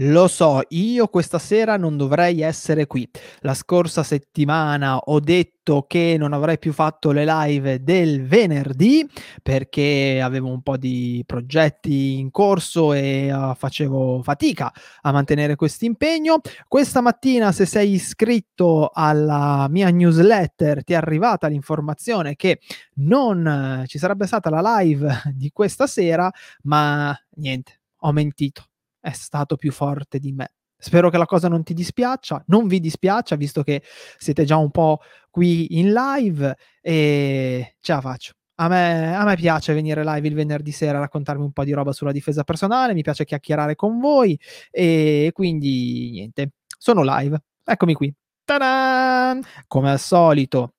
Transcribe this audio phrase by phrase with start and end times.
[0.00, 3.08] Lo so, io questa sera non dovrei essere qui.
[3.40, 9.08] La scorsa settimana ho detto che non avrei più fatto le live del venerdì
[9.42, 14.70] perché avevo un po' di progetti in corso e uh, facevo fatica
[15.00, 16.40] a mantenere questo impegno.
[16.68, 22.60] Questa mattina, se sei iscritto alla mia newsletter, ti è arrivata l'informazione che
[22.96, 26.30] non uh, ci sarebbe stata la live di questa sera,
[26.64, 28.66] ma niente, ho mentito
[29.06, 30.52] è stato più forte di me.
[30.76, 33.82] Spero che la cosa non ti dispiaccia, non vi dispiaccia, visto che
[34.18, 34.98] siete già un po'
[35.30, 38.32] qui in live e ce la faccio.
[38.56, 41.72] A me, a me, piace venire live il venerdì sera a raccontarmi un po' di
[41.72, 44.38] roba sulla difesa personale, mi piace chiacchierare con voi
[44.70, 47.38] e quindi niente, sono live.
[47.64, 48.12] Eccomi qui.
[48.44, 49.38] Ta-da!
[49.66, 50.74] Come al solito,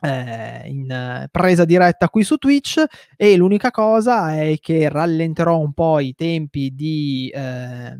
[0.00, 2.84] eh, in presa diretta qui su Twitch
[3.16, 7.98] e l'unica cosa è che rallenterò un po' i tempi di, eh,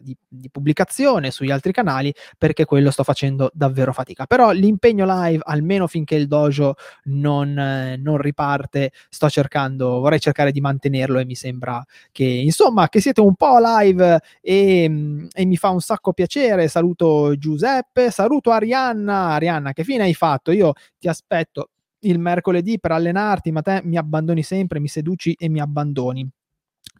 [0.00, 4.26] di, di, pubblicazione sugli altri canali perché quello sto facendo davvero fatica.
[4.26, 10.52] Però l'impegno live, almeno finché il dojo non, eh, non riparte, sto cercando, vorrei cercare
[10.52, 15.56] di mantenerlo e mi sembra che insomma che siete un po' live e, e mi
[15.56, 16.68] fa un sacco piacere.
[16.68, 19.30] Saluto Giuseppe, saluto Arianna.
[19.30, 20.50] Arianna, che fine hai fatto?
[20.52, 21.68] Io ti aspetto
[22.04, 26.28] il mercoledì per allenarti, ma te mi abbandoni sempre, mi seduci e mi abbandoni.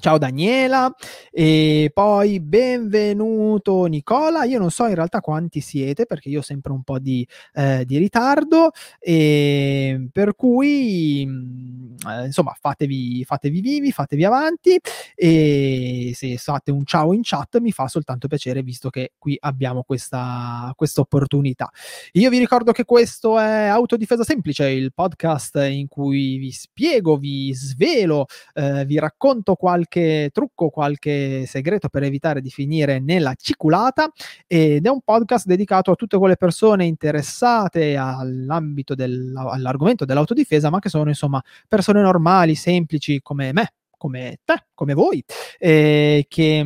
[0.03, 0.93] Ciao Daniela
[1.31, 4.43] e poi benvenuto Nicola.
[4.43, 7.85] Io non so in realtà quanti siete perché io ho sempre un po' di, eh,
[7.87, 14.77] di ritardo e per cui mm, eh, insomma fatevi, fatevi vivi, fatevi avanti
[15.15, 19.85] e se fate un ciao in chat mi fa soltanto piacere visto che qui abbiamo
[19.85, 21.71] questa, opportunità.
[22.15, 27.55] Io vi ricordo che questo è Autodifesa Semplice, il podcast in cui vi spiego, vi
[27.55, 34.11] svelo, eh, vi racconto qualche qualche trucco, qualche segreto per evitare di finire nella ciculata
[34.47, 40.79] ed è un podcast dedicato a tutte quelle persone interessate all'ambito del, all'argomento dell'autodifesa, ma
[40.79, 45.23] che sono insomma persone normali, semplici come me, come te, come voi,
[45.59, 46.65] eh, che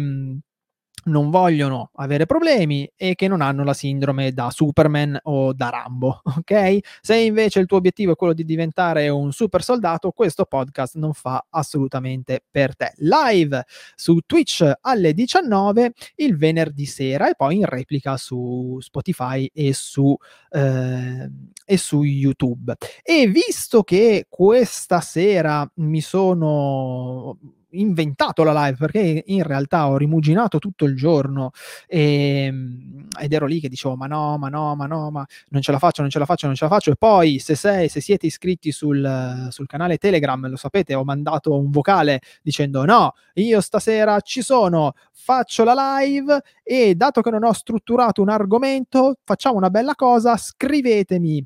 [1.07, 6.23] non vogliono avere problemi e che non hanno la sindrome da Superman o da Rambo,
[6.39, 6.79] ok?
[7.01, 11.13] Se invece il tuo obiettivo è quello di diventare un super soldato, questo podcast non
[11.13, 12.93] fa assolutamente per te.
[12.97, 19.73] Live su Twitch alle 19 il venerdì sera e poi in replica su Spotify e
[19.75, 20.17] su,
[20.51, 21.31] eh,
[21.65, 22.75] e su YouTube.
[23.03, 27.39] E visto che questa sera mi sono
[27.81, 31.51] inventato la live perché in realtà ho rimuginato tutto il giorno
[31.87, 35.63] e, ehm, ed ero lì che dicevo ma no, ma no, ma no, ma non
[35.63, 36.91] ce la faccio, non ce la faccio, non ce la faccio.
[36.91, 41.59] E poi se, sei, se siete iscritti sul, sul canale Telegram lo sapete ho mandato
[41.59, 47.45] un vocale dicendo no, io stasera ci sono, faccio la live e dato che non
[47.45, 51.45] ho strutturato un argomento facciamo una bella cosa, scrivetemi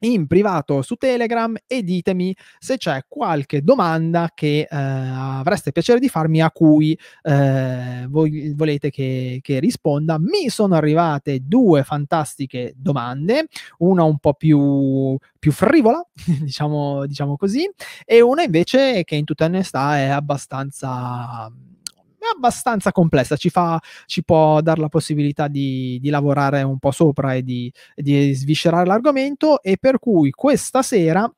[0.00, 6.08] in privato su Telegram e ditemi se c'è qualche domanda che eh, avreste piacere di
[6.08, 10.18] farmi a cui eh, voi volete che, che, risponda.
[10.18, 13.46] Mi sono arrivate due fantastiche domande,
[13.78, 16.02] una un po' più, più frivola,
[16.40, 17.68] diciamo, diciamo così,
[18.04, 21.50] e una invece che in tutta onestà è abbastanza
[22.34, 27.34] abbastanza complessa, ci, fa, ci può dare la possibilità di, di, lavorare un po' sopra
[27.34, 31.30] e di, di sviscerare l'argomento e per cui questa sera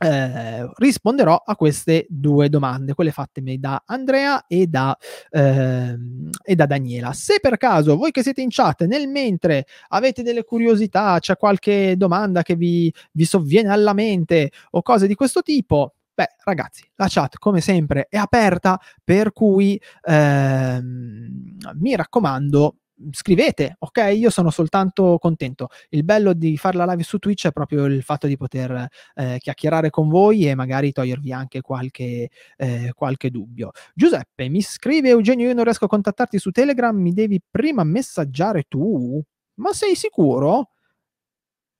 [0.00, 4.96] eh, risponderò a queste due domande, quelle fattemi da Andrea e da,
[5.30, 5.96] eh,
[6.44, 7.12] e da, Daniela.
[7.12, 11.96] Se per caso voi che siete in chat nel mentre avete delle curiosità, c'è qualche
[11.96, 17.06] domanda che vi, vi sovviene alla mente o cose di questo tipo, Beh, ragazzi, la
[17.08, 22.78] chat come sempre è aperta, per cui ehm, mi raccomando,
[23.12, 24.10] scrivete, ok?
[24.16, 25.68] Io sono soltanto contento.
[25.90, 29.36] Il bello di fare la live su Twitch è proprio il fatto di poter eh,
[29.38, 33.70] chiacchierare con voi e magari togliervi anche qualche, eh, qualche dubbio.
[33.94, 38.64] Giuseppe, mi scrive Eugenio, io non riesco a contattarti su Telegram, mi devi prima messaggiare
[38.66, 39.22] tu?
[39.60, 40.70] Ma sei sicuro?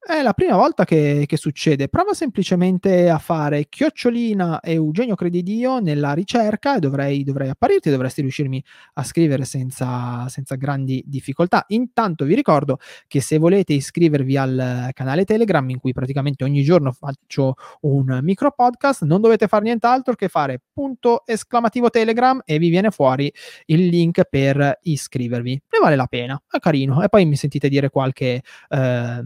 [0.00, 1.89] È la prima volta che, che, succede.
[1.89, 8.65] Prova semplicemente a fare chiocciolina Eugenio Credidio nella ricerca e dovrei, dovrei apparirti, dovresti riuscirmi
[8.95, 11.65] a scrivere senza, senza, grandi difficoltà.
[11.69, 16.93] Intanto vi ricordo che se volete iscrivervi al canale Telegram in cui praticamente ogni giorno
[16.93, 22.71] faccio un micro podcast, non dovete fare nient'altro che fare punto esclamativo Telegram e vi
[22.71, 23.31] viene fuori
[23.67, 25.50] il link per iscrivervi.
[25.50, 27.03] Ne vale la pena, è carino.
[27.03, 28.43] E poi mi sentite dire qualche...
[28.69, 29.23] Eh,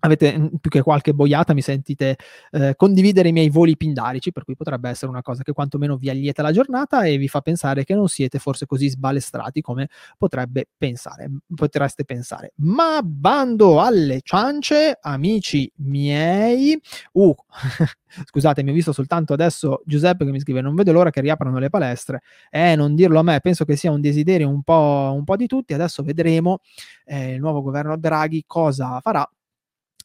[0.00, 2.16] avete mhmm, più che qualche boiata mi sentite
[2.50, 6.10] eh, condividere i miei voli pindarici, per cui potrebbe essere una cosa che quantomeno vi
[6.10, 10.68] allieta la giornata e vi fa pensare che non siete forse così sbalestrati come potrebbe
[10.76, 12.52] pensare, potreste pensare.
[12.56, 16.80] Ma bando alle ciance, amici miei.
[17.12, 17.34] Uh,
[18.26, 21.58] scusate, mi ho visto soltanto adesso Giuseppe che mi scrive: Non vedo l'ora che riaprano
[21.58, 22.22] le palestre.
[22.50, 25.46] Eh, non dirlo a me, penso che sia un desiderio un po', un po di
[25.46, 25.74] tutti.
[25.74, 26.58] Adesso vedremo
[27.04, 29.28] eh, il nuovo governo Draghi cosa farà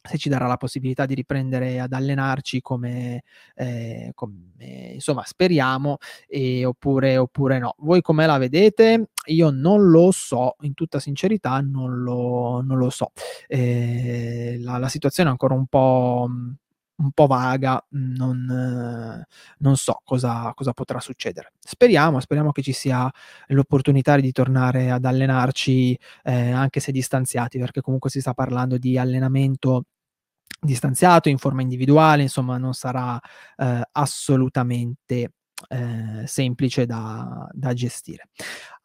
[0.07, 3.23] se ci darà la possibilità di riprendere ad allenarci come,
[3.55, 4.35] eh, come
[4.93, 7.75] insomma speriamo e, oppure, oppure no.
[7.79, 9.09] Voi come la vedete?
[9.27, 13.11] Io non lo so, in tutta sincerità non lo, non lo so.
[13.47, 16.29] Eh, la, la situazione è ancora un po'
[16.97, 19.23] un po' vaga, non,
[19.59, 21.53] non so cosa, cosa, potrà succedere.
[21.59, 23.11] Speriamo, speriamo che ci sia
[23.47, 28.97] l'opportunità di tornare ad allenarci eh, anche se distanziati, perché comunque si sta parlando di
[28.97, 29.83] allenamento
[30.59, 33.19] distanziato, in forma individuale, insomma non sarà
[33.57, 35.33] eh, assolutamente
[35.69, 38.29] eh, semplice da, da, gestire.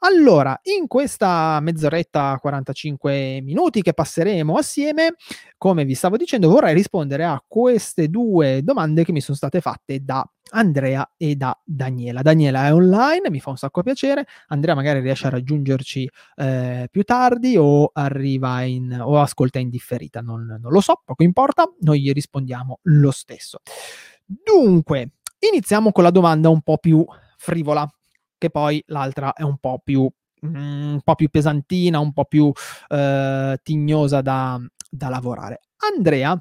[0.04, 5.14] Allora, in questa mezz'oretta 45 minuti che passeremo assieme,
[5.56, 10.00] come vi stavo dicendo, vorrei rispondere a queste due domande che mi sono state fatte
[10.02, 12.20] da Andrea e da Daniela.
[12.22, 14.26] Daniela è online, mi fa un sacco piacere.
[14.49, 20.20] Andrea magari riesce a raggiungerci eh, più tardi o arriva in o ascolta in differita,
[20.20, 23.60] non, non lo so, poco importa, noi gli rispondiamo lo stesso.
[24.25, 27.04] Dunque, iniziamo con la domanda un po' più
[27.37, 27.88] frivola
[28.43, 30.11] che poi l'altra è un po' più,
[30.44, 32.50] mm, un po più pesantina, un po' più
[32.89, 34.59] eh, tignosa da,
[34.91, 35.61] da lavorare.
[35.94, 36.37] Andrea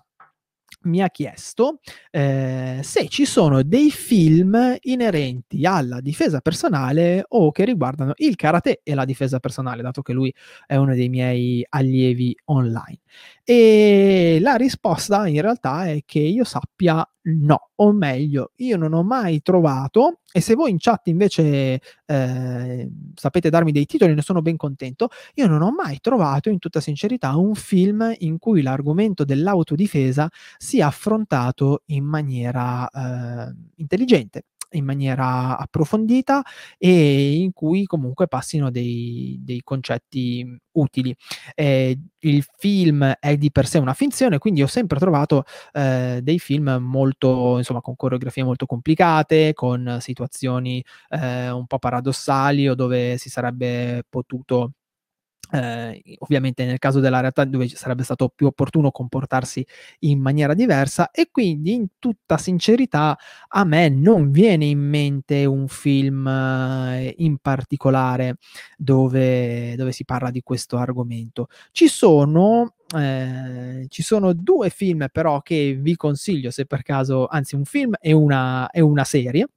[0.83, 1.79] mi ha chiesto
[2.09, 8.81] eh, se ci sono dei film inerenti alla difesa personale o che riguardano il karate
[8.83, 10.33] e la difesa personale, dato che lui
[10.65, 12.99] è uno dei miei allievi online.
[13.43, 19.03] E la risposta in realtà è che io sappia no, o meglio, io non ho
[19.03, 24.41] mai trovato, e se voi in chat invece eh, sapete darmi dei titoli, ne sono
[24.41, 29.23] ben contento, io non ho mai trovato in tutta sincerità un film in cui l'argomento
[29.23, 30.29] dell'autodifesa
[30.71, 36.41] sia affrontato in maniera eh, intelligente in maniera approfondita
[36.77, 41.13] e in cui comunque passino dei, dei concetti utili.
[41.55, 46.39] Eh, il film è di per sé una finzione, quindi ho sempre trovato eh, dei
[46.39, 53.17] film molto, insomma, con coreografie molto complicate, con situazioni eh, un po' paradossali o dove
[53.17, 54.73] si sarebbe potuto
[55.51, 59.65] eh, ovviamente nel caso della realtà dove sarebbe stato più opportuno comportarsi
[59.99, 63.17] in maniera diversa e quindi in tutta sincerità
[63.49, 68.37] a me non viene in mente un film eh, in particolare
[68.77, 71.47] dove, dove si parla di questo argomento.
[71.71, 77.55] Ci sono eh, ci sono due film però che vi consiglio se per caso, anzi
[77.55, 79.47] un film e una, e una serie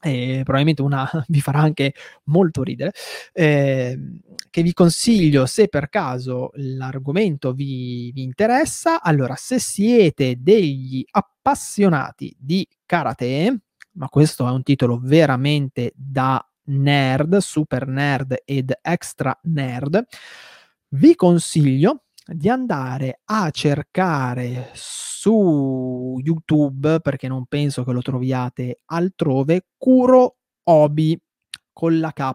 [0.00, 2.92] e probabilmente una vi farà anche molto ridere,
[3.32, 3.98] eh,
[4.50, 9.02] che vi consiglio se per caso l'argomento vi, vi, interessa.
[9.02, 13.60] Allora, se siete degli appassionati di karate,
[13.92, 20.04] ma questo è un titolo veramente da nerd, super nerd ed extra nerd,
[20.90, 29.68] vi consiglio di andare a cercare su YouTube, perché non penso che lo troviate altrove,
[29.76, 31.18] Kuro Obi
[31.72, 32.30] con la K,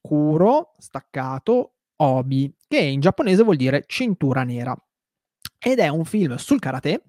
[0.00, 4.74] Kuro staccato Obi, che in giapponese vuol dire cintura nera
[5.62, 7.02] ed è un film sul karate,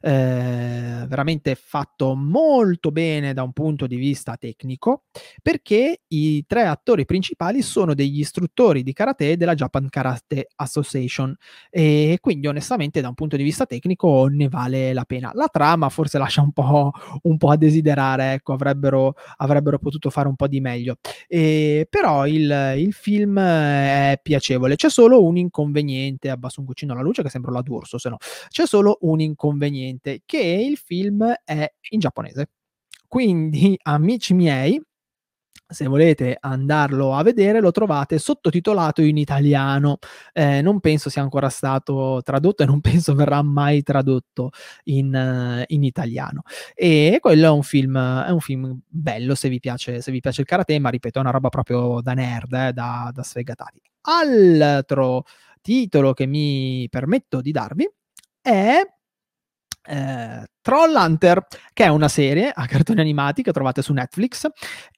[0.00, 5.06] eh, veramente fatto molto bene da un punto di vista tecnico,
[5.42, 11.36] perché i tre attori principali sono degli istruttori di karate della Japan Karate Association.
[11.68, 15.32] E quindi onestamente da un punto di vista tecnico ne vale la pena.
[15.34, 20.28] La trama forse lascia un po', un po a desiderare, ecco, avrebbero, avrebbero, potuto fare
[20.28, 26.30] un po' di meglio, e, però il, il film è piacevole, c'è solo un inconveniente,
[26.30, 28.16] abbasso un cucino alla luce che sembra la D'Urso se no.
[28.48, 32.50] C'è solo un inconveniente, che il film è in giapponese.
[33.08, 34.80] Quindi, amici miei,
[35.68, 39.98] se volete andarlo a vedere, lo trovate sottotitolato in italiano.
[40.32, 44.50] Eh, non penso sia ancora stato tradotto e non penso verrà mai tradotto
[44.84, 46.42] in, uh, in, italiano.
[46.74, 50.42] E quello è un film, è un film bello se vi, piace, se vi piace
[50.42, 53.80] il karate, ma ripeto, è una roba proprio da nerd, eh, da, da sfegatati.
[54.02, 55.24] Altro
[55.66, 57.90] titolo che mi permetto di darvi
[58.40, 58.80] è
[59.88, 64.46] eh, Troll Hunter, che è una serie a cartoni animati che trovate su Netflix.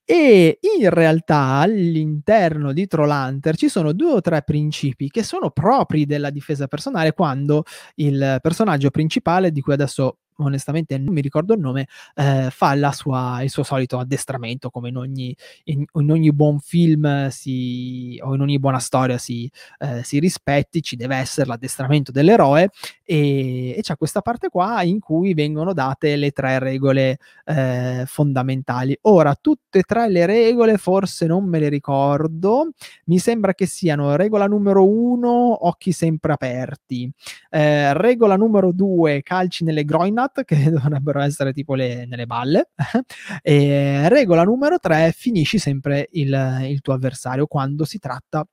[0.05, 6.05] E in realtà all'interno di Trollhunter ci sono due o tre principi che sono propri
[6.05, 7.63] della difesa personale quando
[7.95, 13.41] il personaggio principale, di cui adesso onestamente non mi ricordo il nome, eh, fa sua,
[13.41, 18.41] il suo solito addestramento, come in ogni, in, in ogni buon film si, o in
[18.41, 22.69] ogni buona storia si, eh, si, rispetti, ci deve essere l'addestramento dell'eroe
[23.03, 28.97] e, e c'è questa parte qua in cui vengono date le tre regole eh, fondamentali.
[29.01, 32.71] Ora, tutte e tre le regole forse non me le ricordo,
[33.05, 37.09] mi sembra che siano regola numero uno, occhi sempre aperti,
[37.49, 42.71] eh, regola numero due, calci nelle groinat, che dovrebbero essere tipo le, nelle balle,
[43.41, 48.45] e regola numero tre, finisci sempre il, il tuo avversario quando si tratta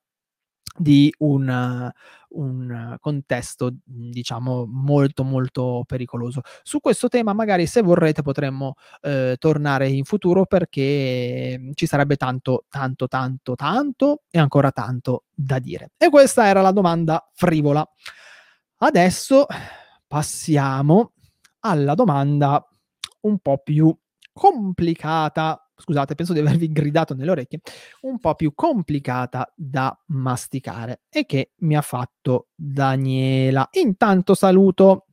[0.78, 1.90] di un,
[2.28, 6.42] un, contesto, diciamo, molto molto pericoloso.
[6.62, 12.64] Su questo tema, magari se vorrete, potremmo eh, tornare in futuro perché ci sarebbe tanto,
[12.68, 15.92] tanto, tanto, tanto e ancora tanto da dire.
[15.96, 17.86] E questa era la domanda frivola.
[18.78, 19.46] Adesso
[20.06, 21.12] passiamo
[21.68, 22.66] alla domanda
[23.22, 23.94] un po' più
[24.32, 27.60] complicata scusate, penso di avervi gridato nelle orecchie,
[28.02, 33.68] un po' più complicata da masticare e che mi ha fatto Daniela.
[33.72, 35.06] Intanto saluto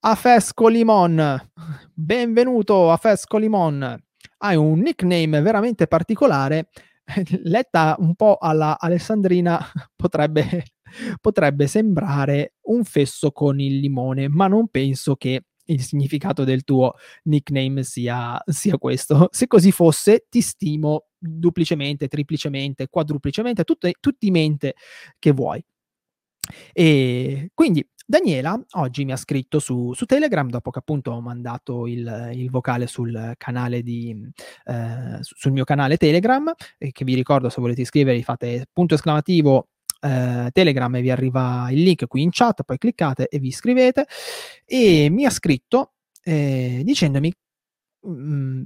[0.00, 1.50] Afesco Limon.
[1.94, 3.96] Benvenuto Afesco Limon.
[4.38, 6.68] Hai un nickname veramente particolare.
[7.44, 9.58] Letta un po' alla Alessandrina
[9.94, 10.64] potrebbe,
[11.20, 16.94] potrebbe sembrare un fesso con il limone, ma non penso che il significato del tuo
[17.24, 19.28] nickname sia, sia questo.
[19.30, 24.74] Se così fosse, ti stimo duplicemente, triplicemente, quadruplicemente, tutte, tutti mente
[25.18, 25.64] che vuoi.
[26.72, 31.88] E quindi Daniela oggi mi ha scritto su, su, Telegram dopo che appunto ho mandato
[31.88, 33.34] il, il vocale sul
[33.82, 34.30] di
[34.64, 40.50] eh, sul mio canale Telegram che vi ricordo se volete iscrivervi fate punto esclamativo eh,
[40.52, 44.06] Telegram e vi arriva il link qui in chat, poi cliccate e vi iscrivete.
[44.64, 47.32] E mi ha scritto eh, dicendomi,
[48.00, 48.62] mh, mm,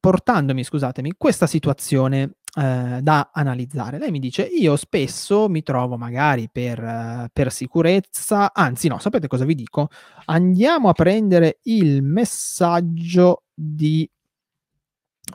[0.00, 3.98] portandomi, scusatemi, questa situazione eh, da analizzare.
[3.98, 9.26] Lei mi dice: Io spesso mi trovo magari per, uh, per, sicurezza, anzi, no, sapete
[9.28, 9.88] cosa vi dico?
[10.26, 14.08] Andiamo a prendere il messaggio di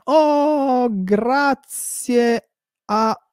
[0.04, 2.50] Oh, grazie
[2.86, 3.27] a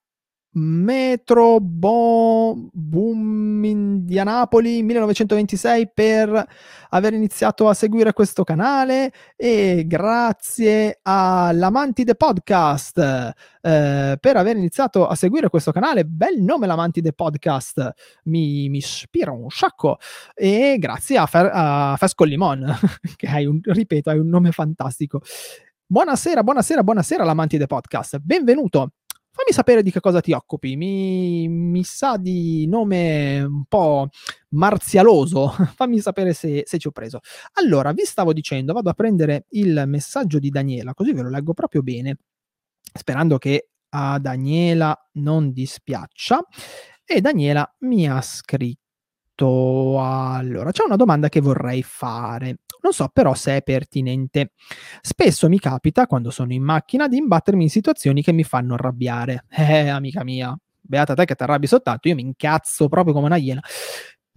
[0.57, 6.47] Metro Bo- Boom Indianapoli 1926 per
[6.89, 9.12] aver iniziato a seguire questo canale.
[9.35, 16.05] E grazie all'Amantide Podcast eh, per aver iniziato a seguire questo canale.
[16.05, 17.93] Bel nome l'Amantide Podcast,
[18.25, 19.97] mi, mi ispira un sacco.
[20.33, 22.74] E grazie a, Fer- a Fesco Limon
[23.17, 25.21] che hai un, ripeto, hai un nome fantastico.
[25.88, 28.91] Buonasera, buonasera, buonasera l'Amantide Podcast, benvenuto
[29.36, 30.77] fammi sapere di che cosa ti occupi.
[30.77, 34.08] Mi, mi sa di nome un po'
[34.51, 35.50] marzialoso.
[35.75, 37.20] fammi sapere se, se, ci ho preso.
[37.54, 41.54] Allora, vi stavo dicendo, vado a prendere il messaggio di Daniela, così ve lo leggo
[41.54, 42.18] proprio bene,
[42.94, 46.39] sperando che a Daniela non dispiaccia.
[47.04, 52.60] E Daniela mi ha scritto allora, c'è una domanda che vorrei fare.
[52.86, 54.51] Non so però se è pertinente.
[55.01, 59.46] Spesso mi capita, quando sono in macchina, di imbattermi in situazioni che mi fanno arrabbiare.
[59.50, 63.38] Eh, amica mia, beata te che ti arrabbi soltanto, io mi incazzo proprio come una
[63.38, 63.62] iena.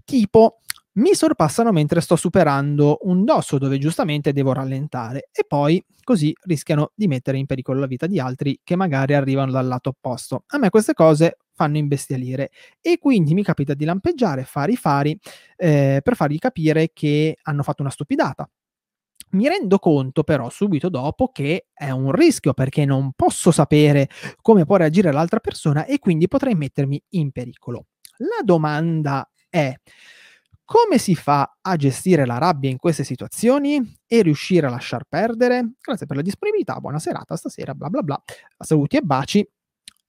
[0.02, 0.60] Tipo,
[0.98, 6.92] mi sorpassano mentre sto superando un dosso dove giustamente devo rallentare e poi così rischiano
[6.94, 10.44] di mettere in pericolo la vita di altri che magari arrivano dal lato opposto.
[10.48, 12.50] A me queste cose fanno imbestialire
[12.80, 15.18] e quindi mi capita di lampeggiare, fare i fari
[15.56, 18.48] eh, per fargli capire che hanno fatto una stupidata.
[19.30, 24.08] Mi rendo conto però subito dopo che è un rischio perché non posso sapere
[24.40, 27.86] come può reagire l'altra persona e quindi potrei mettermi in pericolo.
[28.16, 29.72] La domanda è
[30.68, 35.76] come si fa a gestire la rabbia in queste situazioni e riuscire a lasciar perdere?
[35.80, 38.22] Grazie per la disponibilità, buona serata stasera, bla bla bla.
[38.58, 39.48] Saluti e baci.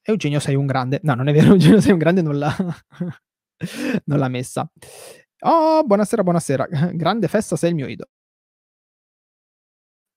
[0.01, 0.99] Eugenio sei un grande.
[1.03, 2.53] No, non è vero, Eugenio sei un grande, non l'ha,
[4.03, 4.69] non l'ha messa.
[5.45, 6.67] Oh, buonasera, buonasera.
[6.91, 8.09] Grande festa, sei il mio idolo.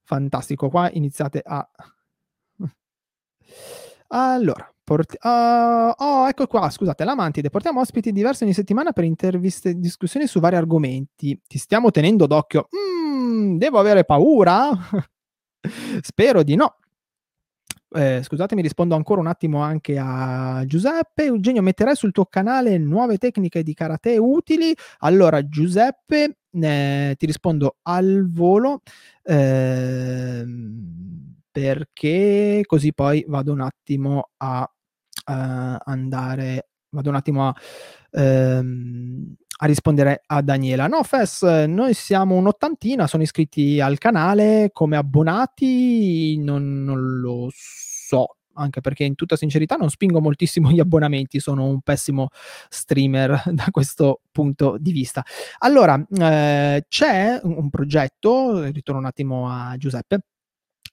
[0.04, 1.70] Fantastico, qua iniziate a...
[4.08, 7.50] Allora, Porti- uh, oh, ecco qua, scusate, la Mantide.
[7.50, 11.38] Portiamo ospiti diversi ogni settimana per interviste e discussioni su vari argomenti.
[11.46, 12.68] Ti stiamo tenendo d'occhio.
[12.76, 14.70] Mm, devo avere paura?
[16.02, 16.76] Spero di no.
[17.94, 21.24] Eh, scusatemi, rispondo ancora un attimo anche a Giuseppe.
[21.24, 24.74] Eugenio, metterai sul tuo canale nuove tecniche di karate utili?
[25.00, 28.80] Allora, Giuseppe, eh, ti rispondo al volo.
[29.22, 30.44] Eh,
[31.52, 37.54] perché così poi vado un attimo a uh, andare vado un attimo a,
[38.10, 40.86] ehm, a rispondere a Daniela.
[40.86, 48.36] No, Fes, noi siamo un'ottantina, sono iscritti al canale come abbonati, non, non lo so,
[48.54, 52.28] anche perché in tutta sincerità non spingo moltissimo gli abbonamenti, sono un pessimo
[52.68, 55.24] streamer da questo punto di vista.
[55.58, 60.20] Allora, eh, c'è un progetto, ritorno un attimo a Giuseppe,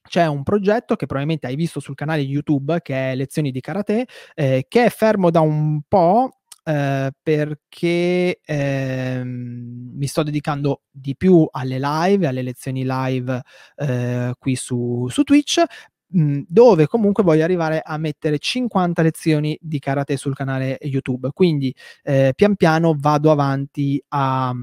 [0.08, 4.08] c'è un progetto che probabilmente hai visto sul canale YouTube che è Lezioni di Karate,
[4.36, 6.32] eh, che è fermo da un po'.
[6.64, 13.42] Eh, perché ehm, mi sto dedicando di più alle live, alle lezioni live
[13.78, 15.64] eh, qui su, su Twitch,
[16.08, 21.30] mh, dove comunque voglio arrivare a mettere 50 lezioni di karate sul canale YouTube.
[21.34, 24.54] Quindi eh, pian piano vado avanti a.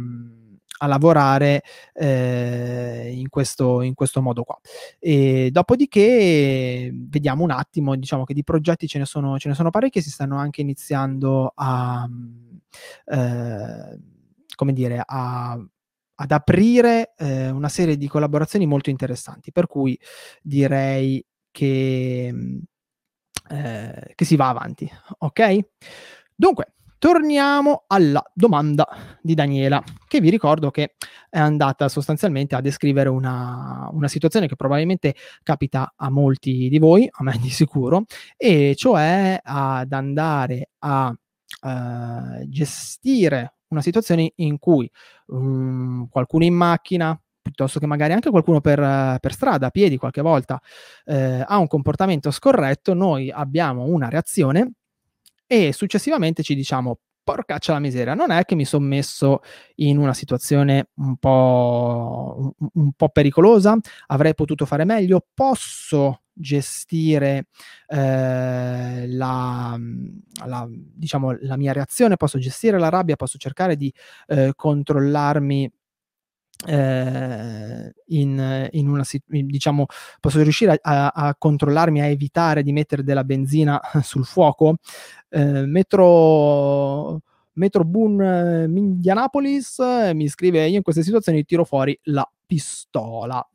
[0.79, 1.63] A lavorare
[1.95, 4.59] eh, in, questo, in, questo, modo qua.
[4.99, 9.71] E dopodiché vediamo un attimo, diciamo che di progetti ce ne sono, ce ne sono
[9.71, 12.07] parecchi, si stanno anche iniziando a,
[13.07, 13.99] eh,
[14.55, 15.59] come dire, a,
[16.19, 19.99] ad aprire eh, una serie di collaborazioni molto interessanti, per cui
[20.43, 22.35] direi che,
[23.49, 25.59] eh, che si va avanti, ok?
[26.35, 26.75] Dunque,
[27.07, 28.85] Torniamo alla domanda
[29.23, 30.97] di Daniela, che vi ricordo che
[31.31, 37.09] è andata sostanzialmente a descrivere una, una, situazione che probabilmente capita a molti di voi,
[37.09, 44.91] a me di sicuro, e cioè ad andare a uh, gestire una situazione in cui
[45.27, 50.23] um, qualcuno in macchina, piuttosto che magari anche qualcuno per, per strada, a piedi qualche
[50.23, 50.61] volta,
[51.05, 54.73] eh, ha un comportamento scorretto, noi abbiamo una reazione
[55.47, 59.41] e successivamente ci diciamo porcaccia la miseria, non è che mi sono messo
[59.77, 63.77] in una situazione un po', un, po', pericolosa,
[64.07, 67.47] avrei potuto fare meglio, posso gestire
[67.89, 69.77] eh, la,
[70.47, 73.93] la, diciamo, la mia reazione, posso gestire la rabbia, posso cercare di
[74.29, 75.69] eh, controllarmi
[76.67, 79.87] eh, in, in, una diciamo
[80.21, 84.77] posso riuscire a, a, controllarmi a evitare di mettere della benzina sul fuoco?
[85.29, 87.21] Eh, metro
[87.57, 93.47] metro boon eh, Indianapolis eh, mi scrive io in queste situazioni tiro fuori la pistola.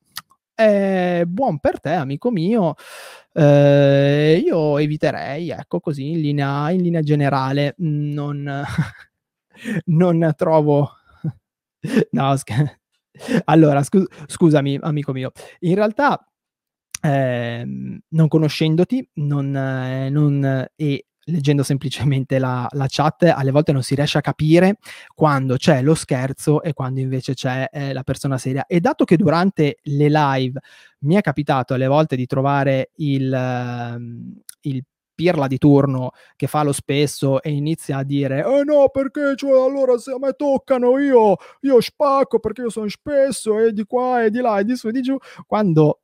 [0.53, 2.75] Eh, buon per te amico mio.
[3.33, 7.73] Eh, io eviterei ecco così in linea, in linea generale.
[7.77, 8.63] Non,
[9.85, 10.91] non trovo
[12.11, 12.80] no scher-
[13.45, 16.25] allora, scu- scusami, amico mio, in realtà
[17.01, 17.65] eh,
[18.07, 23.95] non conoscendoti non, eh, non, e leggendo semplicemente la, la, chat, alle volte non si
[23.95, 24.77] riesce a capire
[25.13, 28.65] quando c'è lo scherzo e quando invece c'è eh, la persona seria.
[28.65, 30.59] E dato che durante le live
[30.99, 34.83] mi è capitato alle volte di trovare il, uh, il
[35.21, 39.51] pirla di turno che fa lo spesso e inizia a dire eh no perché cioè,
[39.51, 44.23] allora se a me toccano io, io spacco perché io sono spesso e di qua
[44.23, 45.15] e di là e di su e di giù.
[45.45, 46.00] Quando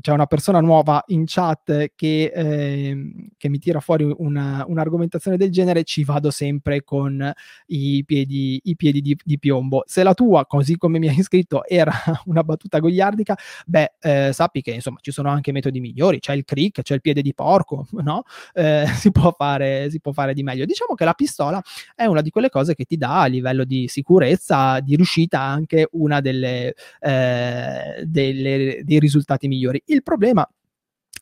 [0.00, 5.50] c'è una persona nuova in chat che, eh, che mi tira fuori una, un'argomentazione del
[5.50, 7.32] genere, ci vado sempre con
[7.66, 9.82] i piedi, i piedi di, di, piombo.
[9.86, 11.92] Se la tua, così come mi hai scritto, era
[12.24, 13.36] una battuta gogliardica,
[13.66, 17.02] beh, eh, sappi che insomma ci sono anche metodi migliori, c'è il crick, c'è il
[17.02, 18.22] piede di porco, no?
[18.54, 20.64] Eh, si, può fare, si può fare di meglio.
[20.64, 21.62] Diciamo che la pistola
[21.94, 25.88] è una di quelle cose che ti dà a livello di sicurezza, di riuscita, anche
[25.92, 29.82] una delle, eh, delle dei risultati migliori migliori.
[29.86, 30.48] Il problema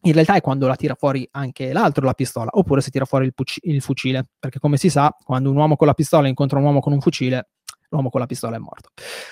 [0.02, 3.24] in realtà è quando la tira fuori anche l'altro la pistola, oppure se tira fuori
[3.24, 6.58] il, puc- il, fucile, perché come si sa, quando un uomo con la pistola incontra
[6.58, 7.48] un uomo con un fucile,
[7.88, 8.90] l'uomo con la pistola è morto.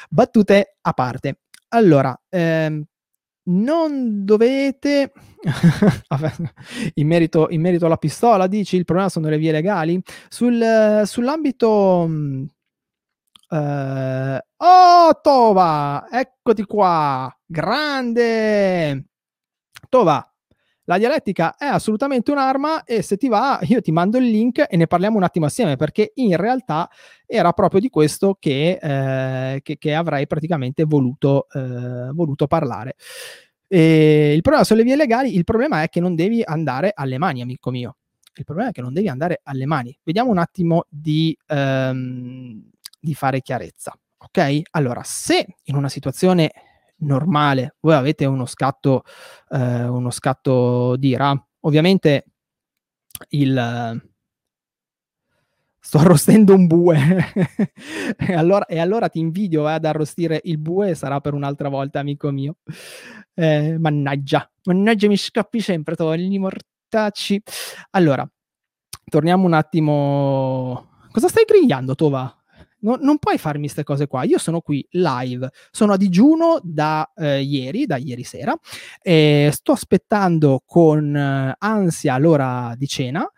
[0.09, 1.41] Battute a parte.
[1.69, 2.83] Allora, ehm,
[3.45, 5.13] non dovete,
[6.95, 10.01] in, merito, in, merito, alla pistola, dici il problema sono le vie legali.
[10.29, 12.09] Sul, sull'ambito
[13.53, 19.05] Uh, oh, Tova, eccoti qua, grande.
[19.91, 20.27] Tova,
[20.85, 24.75] la dialettica è assolutamente un'arma e se ti va io ti mando il link e
[24.79, 26.89] ne parliamo un attimo assieme perché in realtà
[27.27, 32.95] era proprio di questo che, eh, che, che avrei praticamente voluto, eh, voluto parlare.
[33.69, 37.19] E il problema sono le vie legali, il problema è che non devi andare alle
[37.19, 37.97] mani, amico mio.
[38.35, 39.95] Il problema è che non devi andare alle mani.
[40.03, 41.37] Vediamo un attimo di...
[41.49, 42.72] Um,
[43.03, 43.93] di fare chiarezza.
[44.19, 44.61] Ok?
[44.71, 46.53] Allora, se in una situazione
[46.99, 49.03] normale voi avete uno scatto,
[49.51, 52.27] eh, uno scatto di ira, ovviamente
[53.31, 54.01] il
[55.85, 56.97] sto arrostendo un bue
[58.17, 61.99] e, allora, e, allora, ti invidio eh, ad arrostire il bue sarà per un'altra volta
[61.99, 62.57] amico mio
[63.35, 67.43] eh, mannaggia Mannaggia, mi scappi sempre, togli mortacci.
[67.91, 68.29] Allora,
[69.11, 71.01] torniamo un attimo.
[71.11, 72.42] Cosa stai grigliando, Tova?
[72.83, 74.25] No, non puoi farmi queste cose qua.
[74.25, 78.57] Io sono qui live, sono a digiuno da eh, ieri, da ieri sera,
[79.01, 83.29] e sto aspettando con eh, ansia l'ora di cena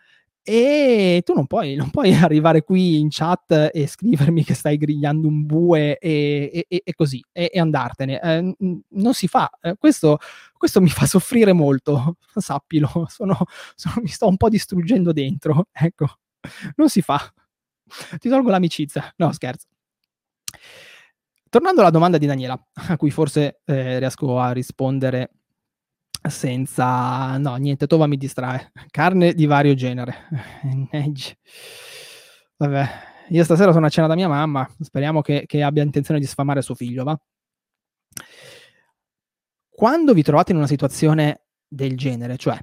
[0.47, 5.27] e tu non puoi, non puoi, arrivare qui in chat e scrivermi che stai grigliando
[5.27, 8.21] un bue e, e, e così e, e andartene.
[8.21, 8.55] Eh,
[8.89, 9.49] non si fa.
[9.59, 10.19] Eh, questo,
[10.55, 12.87] questo, mi fa soffrire molto, sappilo.
[13.09, 13.35] Sono,
[13.73, 15.69] sono, mi sto un po' distruggendo dentro.
[15.71, 16.19] Ecco,
[16.75, 17.19] non si fa.
[18.17, 19.13] Ti tolgo l'amicizia.
[19.17, 19.67] No, scherzo.
[21.49, 25.31] Tornando alla domanda di Daniela, a cui forse eh, riesco a rispondere
[26.27, 27.37] senza...
[27.37, 28.71] No, niente, Tova mi distrae.
[28.89, 30.27] Carne di vario genere.
[32.57, 32.89] Vabbè,
[33.29, 36.61] io stasera sono a cena da mia mamma, speriamo che, che abbia intenzione di sfamare
[36.61, 37.19] suo figlio, va?
[39.69, 42.57] Quando vi trovate in una situazione del genere, cioè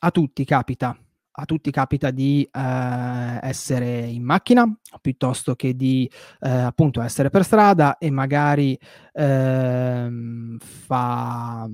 [0.00, 0.98] a tutti capita
[1.36, 4.64] a tutti capita di eh, essere in macchina
[5.00, 6.08] piuttosto che di
[6.40, 8.78] eh, appunto essere per strada e magari
[9.12, 10.08] eh,
[10.58, 11.68] fa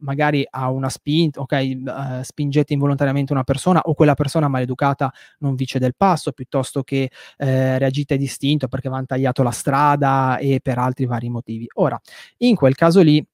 [0.00, 5.54] magari ha una spinta, ok, uh, spingete involontariamente una persona o quella persona maleducata non
[5.54, 10.60] vi cede il passo, piuttosto che eh, reagite distinto perché va tagliato la strada e
[10.62, 11.66] per altri vari motivi.
[11.74, 12.00] Ora,
[12.38, 13.24] in quel caso lì,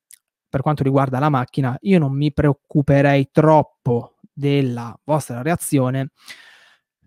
[0.49, 6.11] per quanto riguarda la macchina, io non mi preoccuperei troppo della vostra reazione,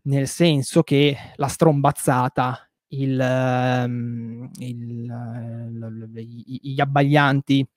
[0.03, 7.67] nel senso che la strombazzata, il, um, il, uh, gli abbaglianti,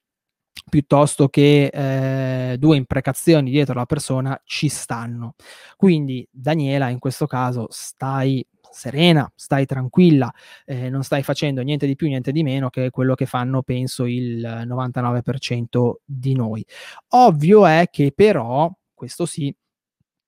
[0.69, 5.35] piuttosto che eh, due imprecazioni dietro la persona ci stanno.
[5.75, 10.33] Quindi Daniela in questo caso stai serena, stai tranquilla,
[10.65, 14.05] eh, non stai facendo niente di più, niente di meno che quello che fanno, penso,
[14.05, 16.65] il 99% di noi.
[17.09, 18.71] Ovvio è che però
[19.03, 19.53] questo sì,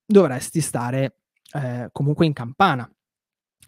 [0.06, 1.20] dovresti stare
[1.54, 2.90] eh, comunque in campana.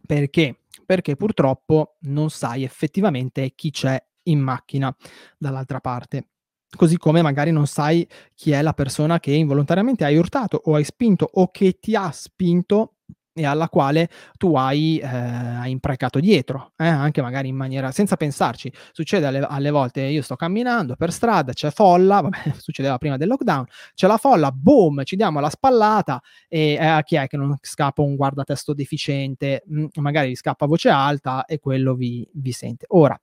[0.05, 0.63] Perché?
[0.85, 4.93] Perché purtroppo non sai effettivamente chi c'è in macchina
[5.37, 6.27] dall'altra parte.
[6.69, 10.83] Così come magari non sai chi è la persona che involontariamente hai urtato o hai
[10.83, 12.96] spinto o che ti ha spinto
[13.37, 18.15] e alla quale tu hai, eh, hai imprecato dietro, eh, anche magari in maniera senza
[18.17, 18.71] pensarci.
[18.91, 23.27] Succede alle, alle, volte, io sto camminando per strada, c'è folla, vabbè, succedeva prima del
[23.27, 27.37] lockdown, c'è la folla, boom, ci diamo la spallata e eh, a chi è che
[27.37, 32.27] non scappa un guardatesto deficiente, mh, mm, magari vi scappa voce alta e quello vi,
[32.33, 32.85] vi sente.
[32.89, 33.19] Ora,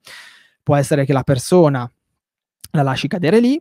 [0.63, 1.91] può essere che la persona
[2.71, 3.61] la lasci cadere lì,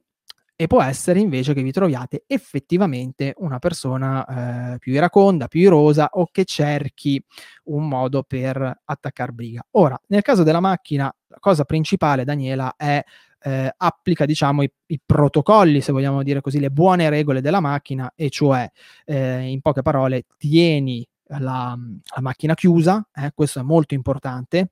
[0.63, 6.07] e può essere invece che vi troviate effettivamente una persona eh, più iraconda, più irosa
[6.13, 7.21] o che cerchi
[7.65, 9.61] un modo per attaccare briga.
[9.71, 13.03] Ora, nel caso della macchina, la cosa principale, Daniela, è
[13.41, 18.13] eh, applica diciamo i, i, protocolli, se vogliamo dire così, le buone regole della macchina,
[18.15, 18.65] e cioè,
[19.03, 21.77] eh, in poche parole, tieni la,
[22.15, 24.69] la macchina chiusa, eh, questo è molto importante,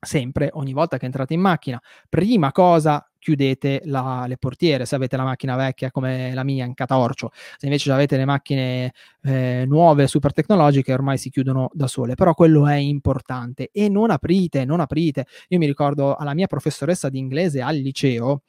[0.00, 1.78] sempre, ogni volta che entrate in macchina,
[2.08, 6.74] prima cosa chiudete la, le portiere se avete la macchina vecchia come la mia in
[6.74, 12.14] catorcio se invece avete le macchine eh, nuove super tecnologiche ormai si chiudono da sole.
[12.14, 13.70] Però quello è importante.
[13.72, 15.26] E non aprite non aprite.
[15.48, 18.42] Io mi ricordo alla mia professoressa di inglese al liceo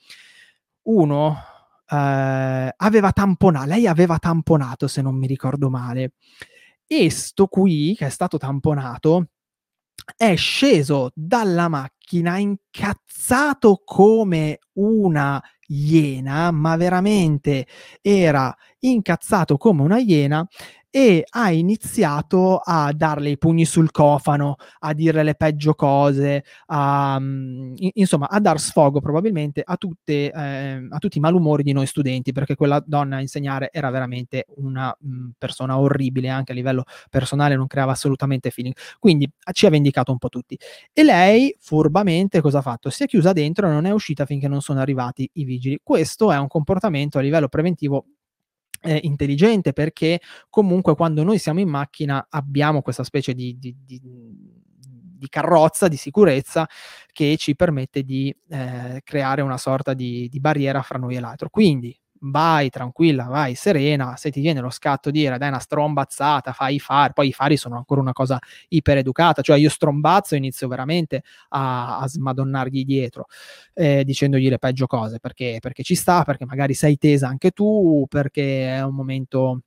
[0.83, 1.37] uno
[1.87, 6.13] eh, aveva tamponato lei aveva tamponato se non mi ricordo male.
[6.87, 9.27] E sto qui che è stato tamponato
[10.15, 17.65] è sceso dalla macchina incazzato come una iena, ma veramente
[18.01, 20.45] era incazzato come una iena
[20.91, 27.17] e ha iniziato a darle i pugni sul cofano, a dire le peggio cose, a,
[27.17, 31.85] mm, insomma a dar sfogo probabilmente a, tutte, eh, a tutti i malumori di noi
[31.87, 36.55] studenti, perché quella donna a insegnare era veramente una mh, mm, persona orribile, anche a
[36.55, 38.75] livello personale non creava assolutamente feeling.
[38.99, 40.57] Quindi ci ha vendicato un po' tutti.
[40.91, 42.89] E lei furbamente cosa ha fatto?
[42.89, 45.79] Si è chiusa dentro e non è uscita finché non sono arrivati i vigili.
[45.81, 48.05] Questo è un comportamento a livello preventivo
[48.81, 54.01] eh, intelligente perché comunque quando noi siamo in macchina abbiamo questa specie di, di, di,
[55.21, 56.67] di carrozza di sicurezza
[57.11, 61.49] che ci permette di eh, creare una sorta di, barriera fra noi e l'altro.
[61.49, 66.53] Quindi vai tranquilla, vai serena, se ti viene lo scatto di dire dai una strombazzata,
[66.53, 70.37] fai i fari, poi i fari sono ancora una cosa ipereducata, cioè io strombazzo e
[70.37, 73.27] inizio veramente a, a smadonnargli dietro,
[73.73, 78.05] eh, dicendogli le peggio cose, perché, perché ci sta, perché magari sei tesa anche tu,
[78.09, 79.61] perché è un momento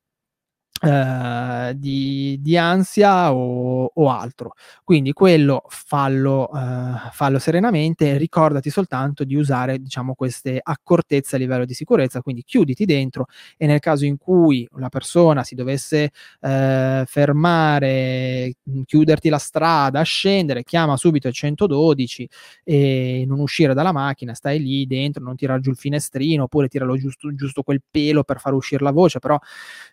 [0.85, 4.55] ehm, di di ansia o o altro.
[4.85, 11.65] Quindi quello fallo ehm, fallo serenamente, ricordati soltanto di usare, diciamo, queste accortezze a livello
[11.65, 17.05] di sicurezza, quindi chiuditi dentro e nel caso in cui la persona si dovesse, ehm,
[17.07, 22.29] fermare, mhmm, chiuderti la strada, scendere, chiama subito il 112
[22.65, 26.97] e non uscire dalla macchina, stai lì dentro, non tirar giù il finestrino, oppure tiralo
[26.97, 29.39] giusto giusto quel pelo per far uscir la voce, però,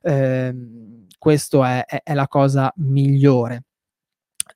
[0.04, 0.81] ehm,
[1.18, 3.64] questo è è è la cosa migliore.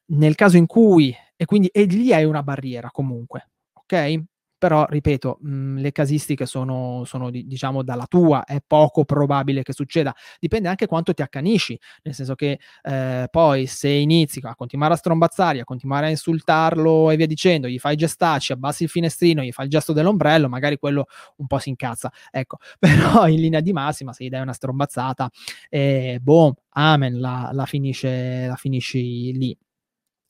[0.08, 4.24] Nel caso in cui e quindi e lì hai una barriera comunque, okay,
[4.68, 9.74] però ripeto, mhmm, le casistiche sono sono di diciamo dalla tua, è poco probabile che
[9.74, 10.12] succeda.
[10.40, 14.98] Dipende anche quanto ti accanisci, nel senso che, ehm, poi se inizi a continuare a
[14.98, 19.52] strombazzargli, a continuare a insultarlo e via dicendo, gli fai gestacci, abbassi il finestrino, gli
[19.52, 21.06] fai il gesto dell'ombrello, magari quello
[21.38, 22.58] un po' si incazza, ecco.
[22.80, 25.30] Però in linea di massima se gli dai una strombazzata,
[25.70, 29.56] ehm, boh, amen, la la finisce la finisci lì.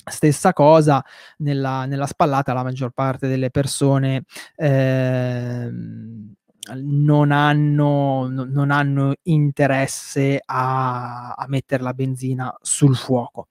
[0.08, 1.04] Stessa cosa
[1.38, 4.24] nella nella spallata, la maggior parte delle persone,
[4.56, 6.34] ehm,
[6.76, 13.48] non hanno no non hanno interesse a a metter la benzina sul fuoco.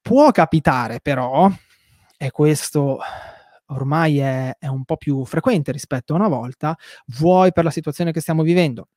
[0.00, 1.50] Può capitare però,
[2.16, 2.98] e questo
[3.68, 6.76] ormai è è un po' più frequente rispetto a una volta,
[7.18, 8.88] vuoi per la situazione che stiamo vivendo,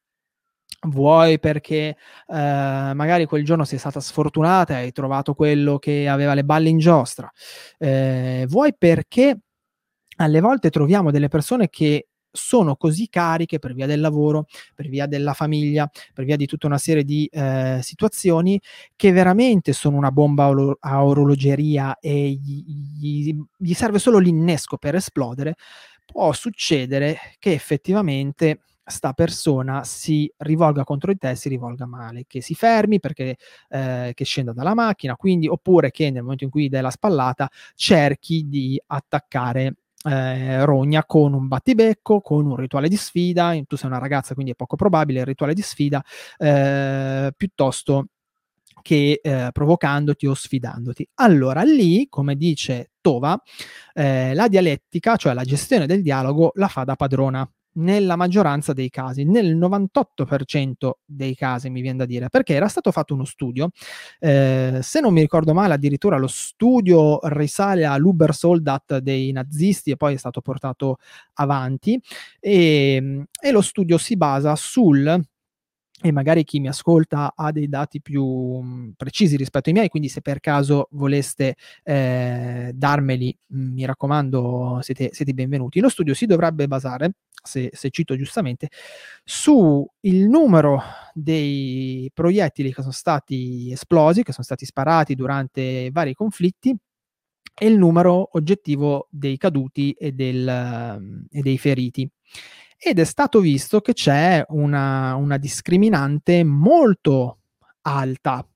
[0.89, 6.33] vuoi perché, ehm, magari quel giorno sei stata sfortunata e hai trovato quello che aveva
[6.35, 7.31] le balle in giostra,
[7.79, 9.39] ehm, vuoi perché
[10.17, 15.07] alle volte troviamo delle persone che sono così cariche per via del lavoro, per via
[15.07, 18.59] della famiglia, per via di tutta una serie di, ehm, situazioni,
[18.95, 24.77] che veramente sono una bomba a olo a orologeria e gli gli serve solo l'innesco
[24.77, 25.55] per esplodere,
[26.05, 32.41] può succedere che effettivamente 'sta persona si rivolga contro di te si rivolga male, che
[32.41, 33.37] si fermi perché
[33.69, 37.49] ehm, che scenda dalla macchina, quindi oppure che nel momento in cui dai la spallata
[37.75, 39.75] cerchi di attaccare,
[40.09, 44.51] ehm, rogna con un battibecco, con un rituale di sfida, tu sei una ragazza quindi
[44.53, 46.03] è poco probabile il rituale di sfida,
[46.37, 48.07] ehm, piuttosto
[48.81, 51.07] che, ehm, provocandoti o sfidandoti.
[51.15, 53.41] Allora lì, come dice Tova,
[53.93, 58.89] ehm, la dialettica, cioè la gestione del dialogo, la fa da padrona nella maggioranza dei
[58.89, 63.69] casi, nel 98% dei casi mi vien da dire, perché era stato fatto uno studio,
[64.19, 70.13] ehm, se non mi ricordo male addirittura lo studio risale all'Ubersoldat dei nazisti e poi
[70.15, 70.97] è stato portato
[71.35, 71.99] avanti,
[72.39, 75.21] ehm, e lo studio si basa sul
[76.03, 80.09] e magari chi mi ascolta ha dei dati più, mhmm, precisi rispetto ai miei, quindi
[80.09, 85.79] se per caso voleste, ehm, darmeli, mhmm, mi raccomando siete siete benvenuti.
[85.79, 88.69] Lo studio si dovrebbe basare, se se cito giustamente,
[89.23, 90.81] su il numero
[91.13, 96.75] dei proiettili che son stati esplosi, che son stati sparati durante vari conflitti
[97.59, 100.47] e il numero oggettivo dei caduti e del
[101.29, 102.09] e dei feriti.
[102.77, 107.39] Ed è stato visto che c'è una una discriminante molto
[107.81, 108.47] alta.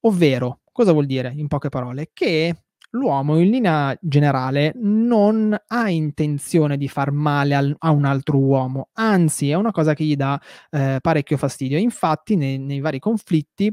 [0.00, 2.10] Ovvero, cosa vuol dire in poche parole?
[2.12, 8.38] Che l'uomo in linea generale non ha intenzione di far male al a un altro
[8.38, 11.78] uomo, anzi è una cosa che gli dà, ehm, parecchio fastidio.
[11.78, 13.72] Infatti nei nei vari conflitti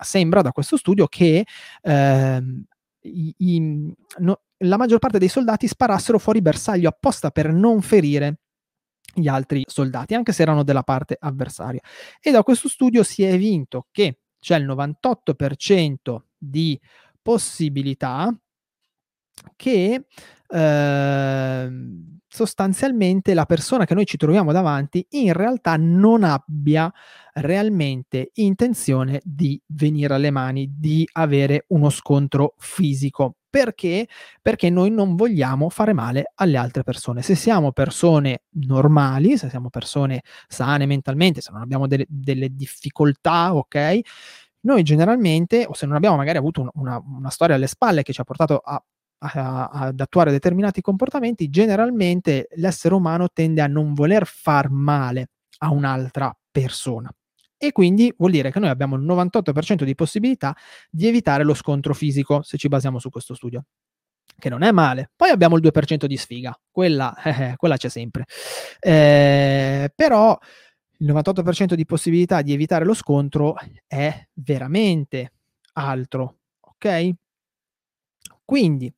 [0.00, 1.44] sembra da questo studio che,
[1.82, 2.64] ehm,
[3.02, 8.38] i i no la maggior parte dei soldati sparassero fuori bersaglio apposta per non ferire
[9.14, 11.80] gli altri soldati, anche se erano della parte avversaria.
[12.20, 16.80] E da questo studio si è evinto che c'è il 98% di
[17.20, 18.34] possibilità
[19.56, 20.06] che,
[20.48, 26.90] ehm, sostanzialmente la persona che noi ci troviamo davanti in realtà non abbia
[27.34, 33.36] realmente intenzione di venire alle mani, di avere uno scontro fisico.
[33.50, 34.08] Perché?
[34.40, 37.20] Perché noi non vogliamo fare male alle altre persone.
[37.20, 43.54] Se siamo persone normali, se siamo persone sane mentalmente, se non abbiamo delle delle difficoltà,
[43.54, 44.02] okay,
[44.60, 48.12] noi generalmente o se non abbiamo magari avuto un una una storia alle spalle che
[48.12, 48.82] ci ha portato a
[49.24, 56.36] ad attuare determinati comportamenti, generalmente l'essere umano tende a non voler far male a un'altra
[56.50, 57.12] persona.
[57.56, 60.56] E quindi vuol dire che noi abbiamo il 98% di possibilità
[60.90, 63.64] di evitare lo scontro fisico, se ci basiamo su questo studio,
[64.36, 65.10] che non è male.
[65.14, 68.24] Poi abbiamo il 2% di sfiga, quella, eh, eh, quella c'è sempre.
[68.80, 70.36] Ehm, però
[70.98, 73.54] il 98% di possibilità di evitare lo scontro
[73.86, 75.32] è veramente
[75.74, 77.14] altro, okay?
[78.44, 78.92] Quindi,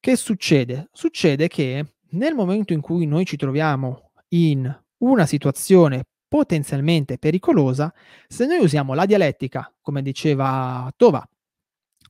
[0.00, 0.88] che succede?
[0.92, 7.92] Succede che nel momento in cui noi ci troviamo in una situazione potenzialmente pericolosa
[8.26, 11.26] se noi usiamo la dialettica, come diceva Tova,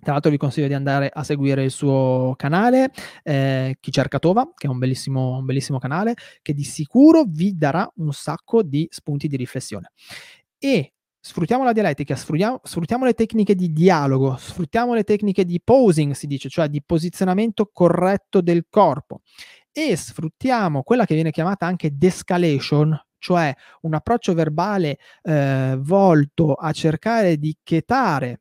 [0.01, 2.91] tra l'altro vi consiglio di andare a seguire il suo canale,
[3.25, 7.57] eh, Chi cerca Tova, che è un bellissimo, un bellissimo canale, che di sicuro vi
[7.57, 9.91] darà un sacco di spunti di riflessione.
[10.59, 16.13] E sfruttiamo la dialettica, sfruttiamo, sfruttiamo, le tecniche di dialogo, sfruttiamo le tecniche di posing,
[16.13, 19.21] si dice, cioè di posizionamento corretto del corpo
[19.73, 26.73] e sfruttiamo quella che viene chiamata anche descalation, cioè un approccio verbale eh, volto a
[26.73, 28.41] cercare di chetare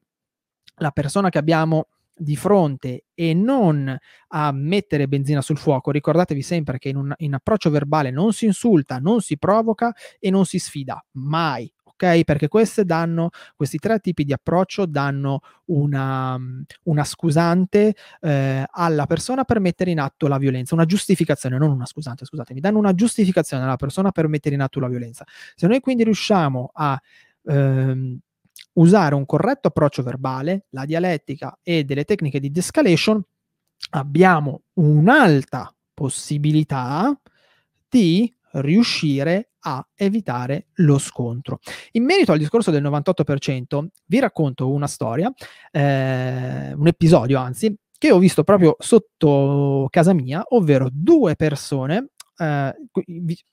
[0.80, 1.88] la persona che abbiamo
[2.20, 3.96] di fronte e non
[4.30, 8.46] a mettere benzina sul fuoco, ricordatevi sempre che in un in approccio verbale non si
[8.46, 11.72] insulta, non si provoca e non si sfida, mai.
[12.00, 12.24] Ok?
[12.24, 12.48] Perché
[12.86, 16.38] danno, questi tre tipi di approccio danno una,
[16.84, 21.88] una scusante eh, alla persona per mettere in atto la violenza, una giustificazione, non una
[21.88, 25.26] scusante, scusatemi, danno una giustificazione alla persona per mettere in atto la violenza.
[25.56, 27.02] Se noi quindi riusciamo a
[27.46, 28.20] ehm,
[28.74, 33.20] usare un corretto approccio verbale, la dialettica e delle tecniche di de-escalation,
[33.92, 37.20] abbiamo un'alta possibilità
[37.90, 41.60] di riuscire a evitare lo scontro.
[41.92, 45.32] In merito al discorso del 98%, vi racconto una storia,
[45.72, 52.12] eh, un episodio anzi, che ho visto proprio sotto casa mia, ovvero due persone.
[52.38, 52.76] Eh,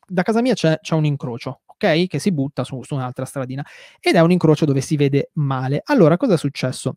[0.07, 2.07] da casa mia c'è, c'è un incrocio, ok?
[2.07, 3.65] Che si butta su, su un'altra stradina
[3.99, 5.81] ed è un incrocio dove si vede male.
[5.85, 6.97] Allora, cosa è successo?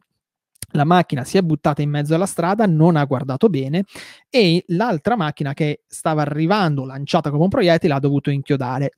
[0.73, 3.85] La macchina si è buttata in mezzo alla strada, non ha guardato bene
[4.29, 8.91] e l'altra macchina che stava arrivando lanciata come un proiettile ha dovuto inchiodare.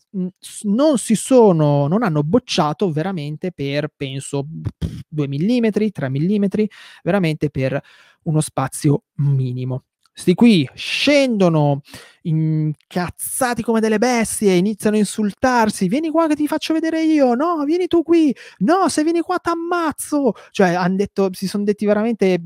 [0.64, 4.46] Non si sono, non hanno bocciato veramente per, penso,
[5.08, 6.46] 2 mm, 3 mm,
[7.04, 7.80] veramente per
[8.24, 9.84] uno spazio minimo.
[10.14, 11.82] Sti qui scendono
[12.24, 17.64] incazzati come delle bestie, iniziano a insultarsi, vieni qua che ti faccio vedere io, no,
[17.64, 22.42] vieni tu qui, no, se vieni qua t'ammazzo, cioè hanno detto, si sono detti veramente,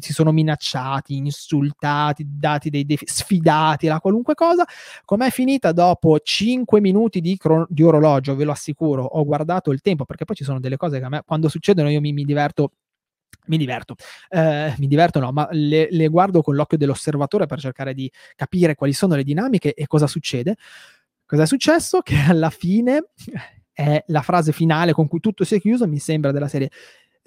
[0.00, 4.64] si sono minacciati, insultati, dati dei, dei sfidati, la qualunque cosa,
[5.04, 5.70] com'è finita?
[5.72, 10.24] Dopo 5 minuti di, cron- di orologio, ve lo assicuro, ho guardato il tempo, perché
[10.24, 12.72] poi ci sono delle cose che a me, quando succedono io mi, mi diverto
[13.48, 13.96] mi diverto,
[14.28, 18.74] eh, mi diverto no, ma le, le, guardo con l'occhio dell'osservatore per cercare di capire
[18.74, 20.56] quali sono le dinamiche e cosa succede.
[21.26, 22.00] Cosa è successo?
[22.00, 23.10] Che alla fine
[23.72, 26.70] è la frase finale con cui tutto si è chiuso, mi sembra della serie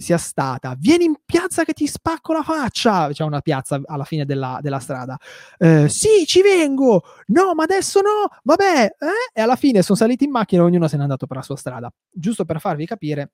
[0.01, 4.25] sia stata vieni in piazza che ti spacco la faccia c'è una piazza alla fine
[4.25, 5.15] della, della strada
[5.59, 9.31] eh, sì ci vengo no ma adesso no vabbè eh?
[9.31, 11.55] e alla fine sono saliti in macchina e ognuno se n'è andato per la sua
[11.55, 13.31] strada giusto per farvi capire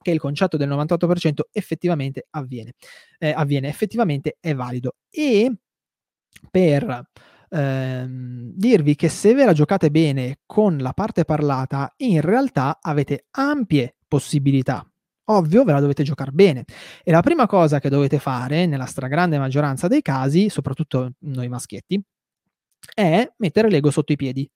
[0.00, 2.74] che il concetto del 98% effettivamente avviene,
[3.18, 4.94] eh, avviene, effettivamente è valido.
[5.10, 5.52] E
[6.50, 7.08] per
[7.50, 13.26] ehm, dirvi che se ve la giocate bene con la parte parlata, in realtà avete
[13.32, 14.84] ampie possibilità.
[15.30, 16.64] Ovvio, ve la dovete giocare bene.
[17.02, 22.02] E la prima cosa che dovete fare, nella stragrande maggioranza dei casi, soprattutto noi maschietti,
[22.94, 24.48] è mettere l'ego sotto i piedi.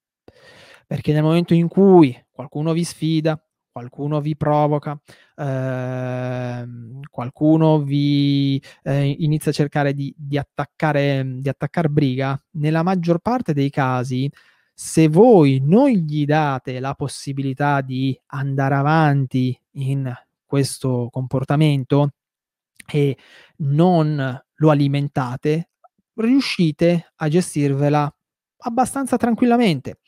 [0.87, 3.39] Perché nel momento in cui qualcuno vi sfida,
[3.73, 5.01] qualcuno vi provoca,
[5.37, 13.19] ehm, qualcuno vi eh, inizia a cercare di, di, attaccare, di attaccare briga, nella maggior
[13.19, 14.31] parte dei casi,
[14.75, 20.13] se voi non gli date la possibilità di andare avanti in
[20.45, 22.11] questo comportamento
[22.87, 23.17] e
[23.59, 25.71] non lo alimentate,
[26.15, 28.13] riuscite a gestirvela
[28.63, 29.99] abbastanza tranquillamente.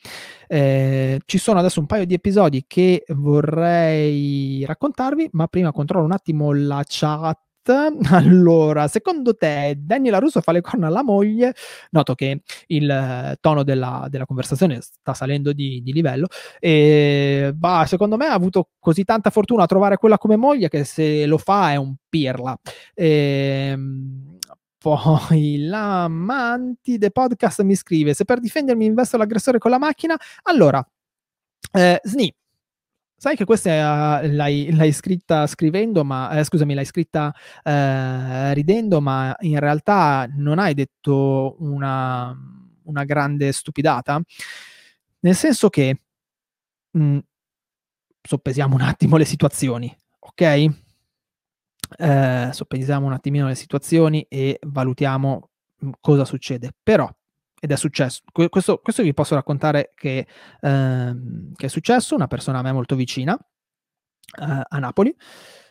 [0.47, 6.11] Eh, ci sono adesso un paio di episodi che vorrei raccontarvi, ma prima controllo un
[6.11, 7.39] attimo la chat.
[8.11, 11.55] Allora, secondo te Daniela Russo fa le corna alla moglie?
[11.89, 16.27] Noto che il eh, tono della, della conversazione sta salendo di, di livello
[16.59, 20.83] e bah, secondo me ha avuto così tanta fortuna a trovare quella come moglie che
[20.83, 22.55] se lo fa è un pirla.
[22.93, 24.34] Ehm,
[24.85, 30.87] poi la Mantide Podcast mi scrive: Se per difendermi investo l'aggressore con la macchina, allora,
[31.71, 32.31] eh, Sni,
[33.17, 39.01] sai che questa è, l'hai, l'hai, scritta scrivendo, ma eh, scusami, l'hai scritta eh, ridendo,
[39.01, 42.37] ma in realtà non hai detto una,
[42.83, 44.21] una grande stupidata.
[45.21, 45.99] Nel senso che
[46.91, 47.17] mh, mm,
[48.21, 50.83] soppesiamo un attimo le situazioni, ok?
[51.97, 56.71] Eh, soppensiamo un attimino le situazioni e valutiamo mhmm, cosa succede.
[56.81, 57.09] Però,
[57.59, 60.27] ed è successo, questo, questo vi posso raccontare che,
[60.61, 65.15] ehm, che, è successo, una persona a me molto vicina, eh, a Napoli,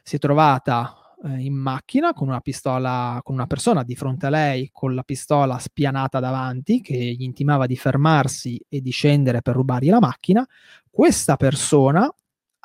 [0.03, 4.31] si è trovata eh, in macchina con una pistola, con una persona di fronte a
[4.31, 9.55] lei con la pistola spianata davanti che gli intimava di fermarsi e di scendere per
[9.55, 10.47] rubargli la macchina.
[10.91, 12.13] questa persona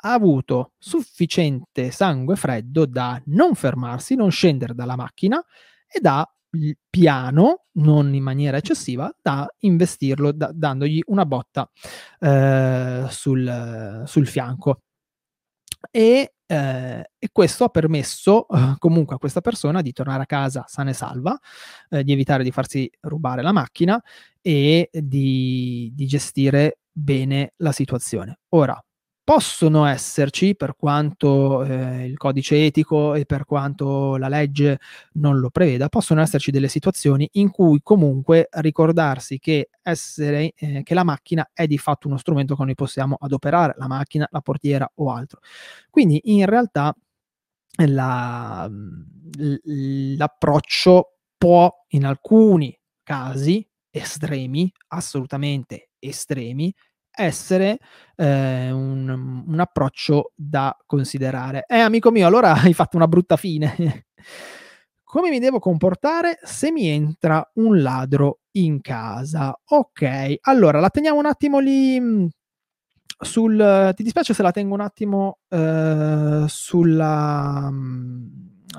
[0.00, 5.42] ha avuto sufficiente sangue freddo da non fermarsi, non scendere dalla macchina
[5.86, 6.26] e da
[6.88, 11.70] piano, non in maniera eccessiva, da investirlo da, dandogli una botta
[12.18, 14.80] eh, sul, sul, fianco.
[15.90, 20.64] E, eh, e, questo ha permesso eh, comunque a questa persona di tornare a casa
[20.66, 21.38] sana e salva,
[21.88, 24.00] eh, di evitare di farsi rubare la macchina
[24.40, 28.40] e di, di gestire bene la situazione.
[28.50, 28.82] Ora,
[29.30, 34.80] possono esserci, per quanto eh, il codice etico e per quanto la legge
[35.12, 40.94] non lo preveda, possono esserci delle situazioni in cui comunque ricordarsi che, essere, eh, che
[40.94, 44.90] la macchina è di fatto uno strumento con cui possiamo adoperare, la macchina, la portiera
[44.96, 45.38] o altro.
[45.90, 46.92] Quindi in realtà
[47.86, 48.68] la,
[50.16, 56.74] l'approccio può in alcuni casi estremi, assolutamente estremi,
[57.24, 57.78] essere
[58.16, 61.64] eh, un, un, approccio da considerare.
[61.66, 63.74] Eh, amico mio, allora hai fatto una brutta fine.
[65.02, 69.58] Come mi devo comportare se mi entra un ladro in casa?
[69.64, 72.26] Ok, allora la teniamo un attimo lì mm,
[73.18, 73.92] sul...
[73.94, 77.70] Ti dispiace se la tengo un attimo eh, sulla...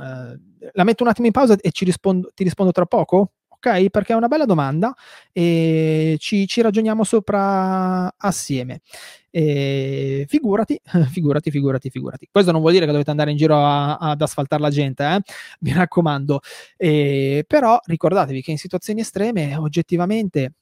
[0.01, 0.39] Eh,
[0.73, 3.33] la metto un attimo in pausa e rispondo, ti rispondo tra poco?
[3.63, 3.89] Ok?
[3.89, 4.93] Perché è una bella domanda
[5.31, 8.81] e ci, ci ragioniamo sopra assieme.
[9.29, 10.79] E figurati,
[11.11, 12.27] figurati, figurati, figurati.
[12.31, 15.21] Questo non vuol dire che dovete andare in giro a, ad asfaltare la gente, eh?
[15.59, 16.41] mi raccomando.
[16.75, 20.53] E, però ricordatevi che in situazioni estreme oggettivamente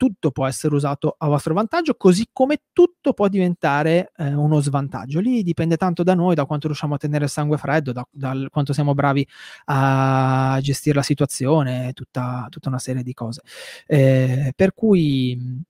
[0.00, 5.20] tutto può essere usato a vostro vantaggio, così come tutto può diventare eh, uno svantaggio.
[5.20, 8.34] Lì dipende tanto da noi, da quanto riusciamo a tenere il sangue freddo, da, da
[8.48, 9.28] quanto siamo bravi
[9.66, 13.42] a gestire la situazione, tutta, tutta una serie di cose.
[13.86, 15.62] Eh, per cui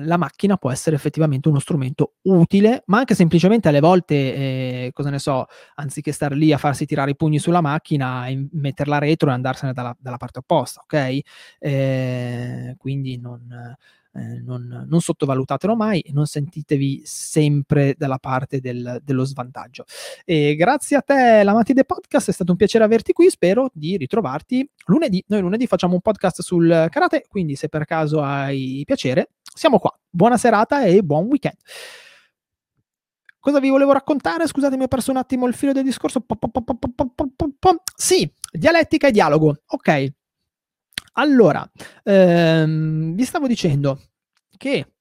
[0.00, 5.10] la macchina può essere effettivamente uno strumento utile, ma anche semplicemente alle volte, eh, cosa
[5.10, 9.32] ne so, anziché stare lì a farsi tirare i pugni sulla macchina, metterla retro e
[9.34, 11.18] andarsene dalla, dalla parte opposta, ok?
[11.58, 13.76] Eh, quindi non,
[14.16, 19.84] eh, non, non, sottovalutatelo mai e non sentitevi sempre dalla parte del, dello svantaggio.
[20.24, 23.28] E grazie a te, l'Amatide Podcast, è stato un piacere averti qui.
[23.28, 25.22] Spero di ritrovarti lunedì.
[25.28, 29.96] Noi lunedì facciamo un podcast sul karate, quindi se per caso hai piacere, siamo qua.
[30.08, 31.56] Buona serata e buon weekend.
[33.38, 34.46] Cosa vi volevo raccontare?
[34.46, 36.24] Scusatemi, ho perso un attimo il filo del discorso.
[37.94, 39.62] Sì, dialettica e dialogo.
[39.66, 40.12] Ok.
[41.18, 41.66] Allora,
[42.04, 43.98] ehm, vi stavo dicendo
[44.58, 44.95] che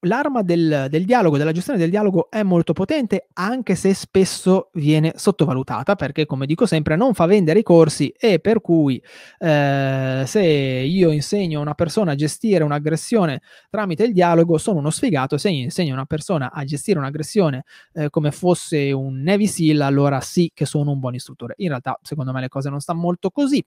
[0.00, 5.12] l'arma del, del, dialogo, della gestione del dialogo è molto potente, anche se spesso viene
[5.16, 9.02] sottovalutata, perché come dico sempre non fa vendere i corsi e per cui
[9.38, 14.90] eh, se io insegno a una persona a gestire un'aggressione tramite il dialogo sono uno
[14.90, 17.64] sfigato, se io insegno a una persona a gestire un'aggressione
[17.94, 21.54] eh, come fosse un Navy SEAL, allora sì che sono un buon istruttore.
[21.58, 23.62] In realtà secondo me le cose non stanno molto così,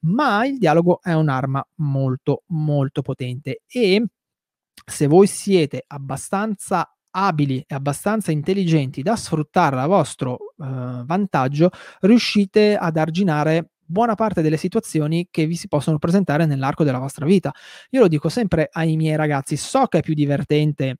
[0.00, 4.02] ma il dialogo è un'arma molto molto potente e
[4.84, 11.70] se voi siete abbastanza abili e abbastanza intelligenti da sfruttarla a vostro eh, vantaggio,
[12.00, 17.24] riuscite ad arginare buona parte delle situazioni che vi si possono presentare nell'arco della vostra
[17.24, 17.52] vita.
[17.90, 20.98] Io lo dico sempre ai miei ragazzi, so che è più divertente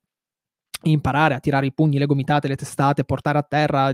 [0.83, 3.91] imparare a tirare i pugni, le gomitate, le testate, portare a terra,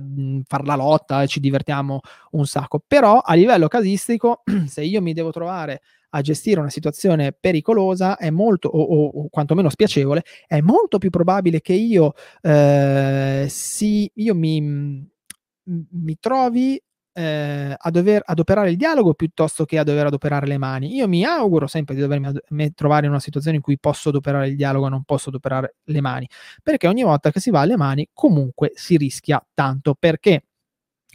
[0.47, 2.83] fare la lotta e ci divertiamo un sacco.
[2.85, 5.81] Però a livello casistico, se io mi devo trovare
[6.15, 11.09] a gestire una situazione pericolosa è molto, o, o, o quantomeno spiacevole, è molto più
[11.09, 16.79] probabile che io, eh, si, io mi, mi trovi
[17.13, 20.95] eh, a dover adoperare il dialogo piuttosto che a dover adoperare le mani.
[20.95, 24.49] Io mi auguro sempre di dovermi ad- trovare in una situazione in cui posso adoperare
[24.49, 26.27] il dialogo e non posso adoperare le mani,
[26.61, 30.45] perché ogni volta che si va alle mani comunque si rischia tanto, perché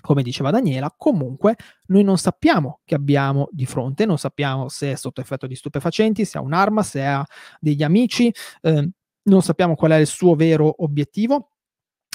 [0.01, 4.95] come diceva Daniela, comunque noi non sappiamo che abbiamo di fronte, non sappiamo se è
[4.95, 7.27] sotto effetto di stupefacenti, se ha un'arma, se ha
[7.59, 8.33] degli amici,
[8.63, 8.89] eh,
[9.23, 11.51] non sappiamo qual è il suo vero obiettivo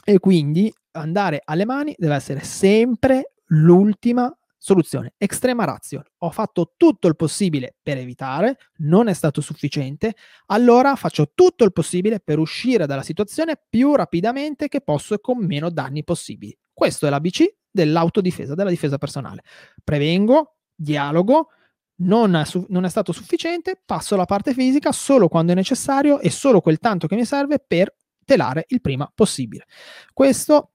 [0.04, 5.14] e quindi andare alle mani deve essere sempre l'ultima soluzione.
[5.18, 6.04] Extrema razio.
[6.20, 10.16] Ho fatto tutto il possibile per evitare, non è stato sufficiente,
[10.48, 15.40] allora faccio tutto il possibile per uscire dalla situazione più rapidamente che posso e con
[15.46, 16.58] meno danni possibili.
[16.72, 19.44] Questo è l'ABC dell'autodifesa, della difesa personale.
[19.84, 21.50] Prevengo, dialogo,
[21.96, 26.20] non è, su- non è, stato sufficiente, passo alla parte fisica solo quando è necessario
[26.20, 27.94] e solo quel tanto che mi serve per
[28.26, 29.66] telare il prima possibile.
[30.14, 30.73] Questo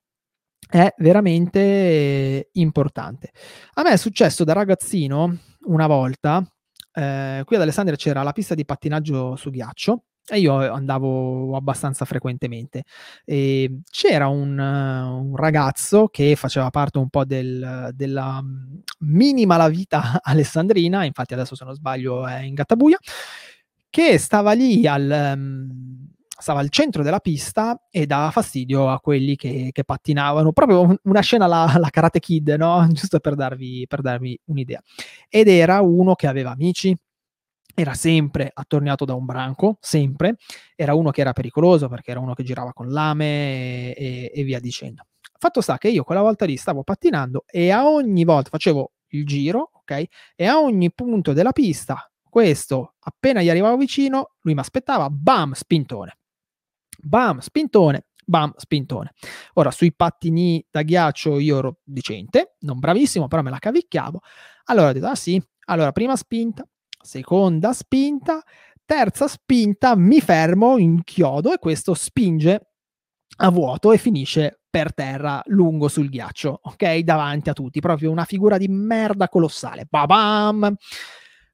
[0.69, 3.31] è veramente importante.
[3.75, 6.43] A me è successo da ragazzino una volta,
[6.93, 12.05] eh, qui ad Alessandria c'era la pista di pattinaggio su ghiaccio e io andavo abbastanza
[12.05, 12.85] frequentemente.
[13.25, 20.21] Ehm, c'era un un ragazzo che faceva parte un po' del della, mhmm, mini malavita
[20.23, 22.99] alessandrina, infatti adesso se non sbaglio è in Gattabuia,
[23.91, 25.98] che stava lì al mhmm,
[26.39, 30.53] stava al centro della pista e dava fastidio a quelli che che pattinavano.
[30.53, 34.81] Proprio una scena alla alla Karate Kid, no, giusto per darvi per darvi un'idea.
[35.29, 36.97] Ed era uno che aveva amici,
[37.75, 40.37] era sempre attorniato da un branco, sempre.
[40.75, 44.61] Era uno che era pericoloso perché era uno che girava con lame e, e via
[44.61, 45.05] dicendo.
[45.39, 49.25] Fatto sta che io quella volta lì stavo pattinando e a ogni volta facevo il
[49.25, 50.05] giro, ok?
[50.35, 55.53] E a ogni punto della pista, questo appena gli arrivavo vicino, lui mi aspettava, bam,
[55.53, 56.18] spintone.
[57.01, 59.13] Bam, spintone, bam, spintone.
[59.55, 64.21] Ora, sui pattini da ghiaccio io ero decente, non bravissimo, però me la cavicchiavo.
[64.65, 66.67] Allora ho detto, ah sì, allora prima spinta,
[67.01, 68.43] seconda spinta,
[68.85, 72.73] terza spinta, mi fermo, inchiodo e questo spinge
[73.41, 76.99] a vuoto e finisce per terra lungo sul ghiaccio, ok?
[76.99, 79.87] Davanti a tutti, proprio una figura di merda colossale.
[79.89, 80.75] Babam!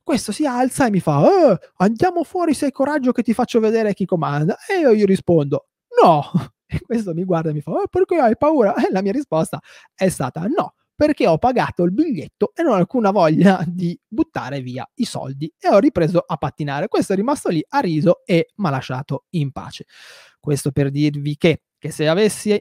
[0.05, 3.59] Questo si alza e mi fa: eh, Andiamo fuori se hai coraggio che ti faccio
[3.59, 4.57] vedere chi comanda.
[4.68, 5.68] E io gli rispondo:
[6.00, 6.22] No.
[6.66, 8.74] E questo mi guarda e mi fa: eh, Perché hai paura?
[8.74, 9.61] E la mia risposta
[9.94, 14.61] è stata: No perché ho pagato il biglietto e non ho alcuna voglia di buttare
[14.61, 16.86] via i soldi e ho ripreso a pattinare.
[16.88, 19.86] Questo è rimasto lì, ha riso e mi ha lasciato in pace.
[20.38, 22.57] Questo per dirvi che, che se avessi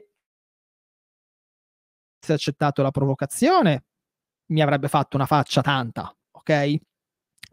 [2.26, 3.84] accettato la provocazione
[4.46, 6.76] mi avrebbe fatto una faccia tanta, ok?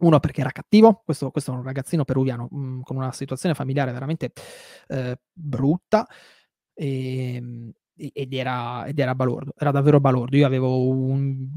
[0.02, 3.54] Uno perché era cattivo, questo, questo è un ragazzino peruviano mh, mm, con una situazione
[3.54, 4.32] familiare veramente
[4.88, 6.06] eh, brutta.
[6.74, 10.36] E, ehm, ed era, ed era balordo, era davvero balordo.
[10.36, 11.52] Io avevo un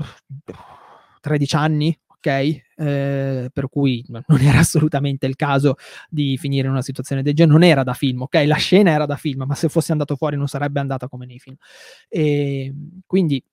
[1.21, 2.27] 13 anni, ok?
[2.75, 5.75] Eh, per cui non era assolutamente il caso
[6.09, 8.43] di finire in una situazione del genere, non era da film, ok?
[8.45, 11.39] La scena era da film, ma se fossi andato fuori non sarebbe andata come nei
[11.39, 11.55] film.
[12.07, 12.73] E
[13.05, 13.43] quindi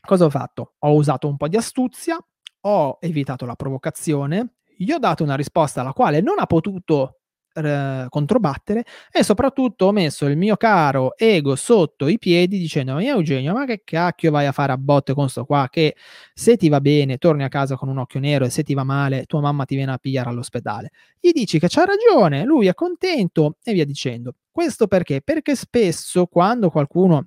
[0.00, 0.74] cosa ho fatto?
[0.80, 2.18] Ho usato un po' di astuzia,
[2.62, 7.16] ho evitato la provocazione, gli ho dato una risposta alla quale non ha potuto
[7.52, 13.52] controbattere e soprattutto ho messo il mio caro ego sotto i piedi dicendo ma Eugenio
[13.52, 15.96] ma che cacchio vai a fare a botte con sto qua che
[16.32, 18.84] se ti va bene torni a casa con un occhio nero e se ti va
[18.84, 22.74] male tua mamma ti viene a pigliare all'ospedale gli dici che c'ha ragione lui è
[22.74, 24.34] contento e via dicendo.
[24.50, 25.22] Questo perché?
[25.22, 27.26] Perché spesso quando qualcuno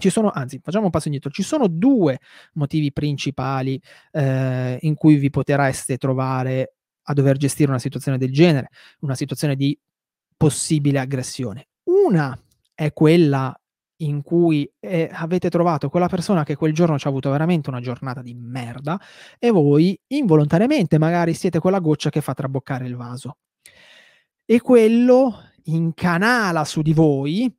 [0.00, 2.18] ci sono, anzi, facciamo un passo indietro, ci sono due
[2.54, 3.80] motivi principali
[4.10, 8.70] eh, in cui vi potreste trovare a dover gestire una situazione del genere,
[9.00, 9.78] una situazione di
[10.36, 11.68] possibile aggressione.
[11.84, 12.36] Una
[12.74, 13.54] è quella
[14.00, 17.80] in cui eh, avete trovato quella persona che quel giorno ci ha avuto veramente una
[17.80, 18.98] giornata di merda
[19.38, 23.36] e voi involontariamente magari siete quella goccia che fa traboccare il vaso.
[24.44, 27.54] E quello incanala su di voi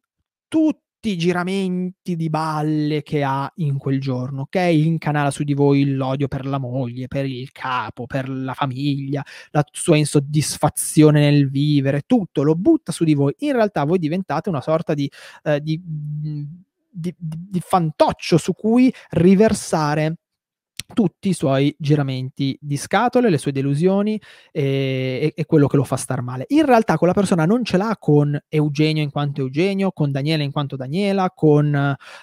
[0.47, 4.55] tutto tutti i giramenti di balle che ha in quel giorno, ok?
[4.55, 9.65] Incanala su di voi l'odio per la moglie, per il capo, per la famiglia, la
[9.71, 13.33] sua insoddisfazione nel vivere, tutto lo butta su di voi.
[13.39, 20.17] In realtà voi diventate una sorta di, eh, di, di, di fantoccio su cui riversare
[20.93, 24.19] tutti i suoi giramenti di scatole, le sue delusioni
[24.51, 26.45] e, e, quello che lo fa star male.
[26.49, 30.51] In realtà quella persona non ce l'ha con Eugenio in quanto Eugenio, con Daniele in
[30.51, 31.73] quanto Daniela, con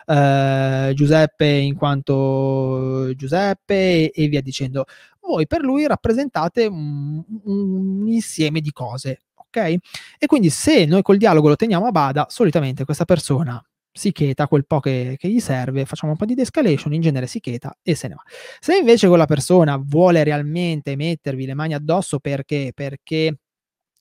[0.06, 4.84] eh, Giuseppe in quanto Giuseppe e, e, via dicendo.
[5.20, 9.76] Voi per lui rappresentate un, un insieme di cose, ok?
[10.18, 13.62] E quindi se noi col dialogo lo teniamo a bada, solitamente questa persona
[13.98, 17.26] si cheta quel po' che, che, gli serve, facciamo un po' di de-escalation, in genere
[17.26, 18.22] si cheta e se ne va.
[18.60, 23.38] Se invece quella persona vuole realmente mettervi le mani addosso perché, perché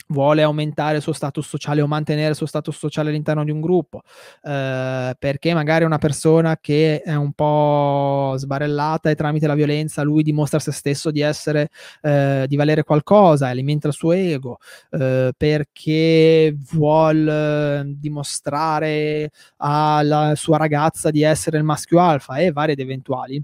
[0.08, 3.62] vuole aumentare il suo status sociale o mantenere il suo status sociale all'interno di un
[3.62, 4.02] gruppo,
[4.44, 10.24] eh, perché magari una persona che è un po' sbarellata e tramite la violenza lui
[10.24, 11.70] dimostra a se stesso di essere,
[12.02, 14.58] eh, di valere qualcosa, alimenta il suo ego,
[14.92, 22.80] eh, perché vuole dimostrare alla sua ragazza di essere il maschio alfa e vari ed
[22.80, 23.42] eventuali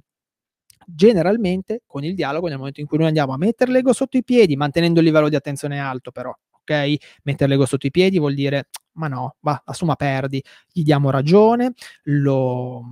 [0.85, 4.23] generalmente con il dialogo nel momento in cui noi andiamo a mettere l'ego sotto i
[4.23, 6.35] piedi mantenendo il livello di attenzione alto però
[6.65, 6.95] ok?
[7.23, 11.73] Mettere l'ego sotto i piedi vuol dire, ma no, va, assuma perdi, gli diamo ragione,
[12.03, 12.83] lo,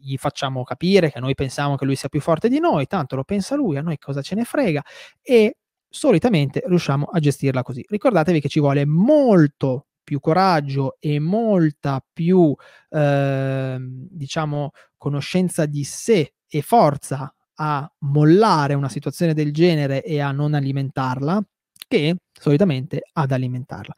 [0.00, 3.24] gli facciamo capire che noi pensiamo che lui sia più forte di noi, tanto lo
[3.24, 4.82] pensa lui, a noi cosa ce ne frega
[5.22, 5.56] e
[5.88, 7.84] solitamente riusciamo a gestirla così.
[7.88, 12.54] Ricordatevi che ci vuole molto più coraggio e molta più,
[12.90, 20.30] eh, diciamo, conoscenza di sé e forza a mollare una situazione del genere e a
[20.30, 21.42] non alimentarla,
[21.88, 23.94] che solitamente ad alimentarla.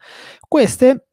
[0.47, 1.09] Queste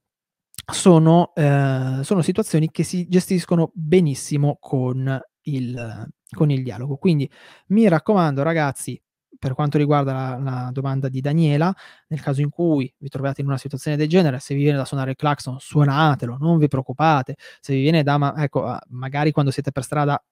[0.71, 6.97] sono, eh, sono situazioni che si gestiscono benissimo con il, con il dialogo.
[6.97, 7.29] Quindi
[7.67, 8.99] mi raccomando ragazzi,
[9.37, 11.73] per quanto riguarda la, la, domanda di Daniela,
[12.07, 14.85] nel caso in cui vi trovate in una situazione del genere, se vi viene da
[14.85, 17.35] suonare il clacson, suonatelo, non vi preoccupate.
[17.59, 20.23] Se vi viene da, ma, ecco, magari quando siete per strada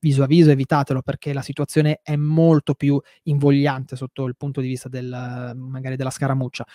[0.00, 4.68] viso a viso evitatelo perché la situazione è molto più invogliante sotto il punto di
[4.68, 6.66] vista del, magari della scaramuccia.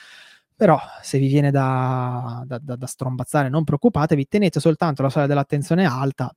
[0.56, 5.28] Però se vi viene da, da, da, da strombazzare non preoccupatevi, tenete soltanto la soglia
[5.28, 6.34] dell'attenzione alta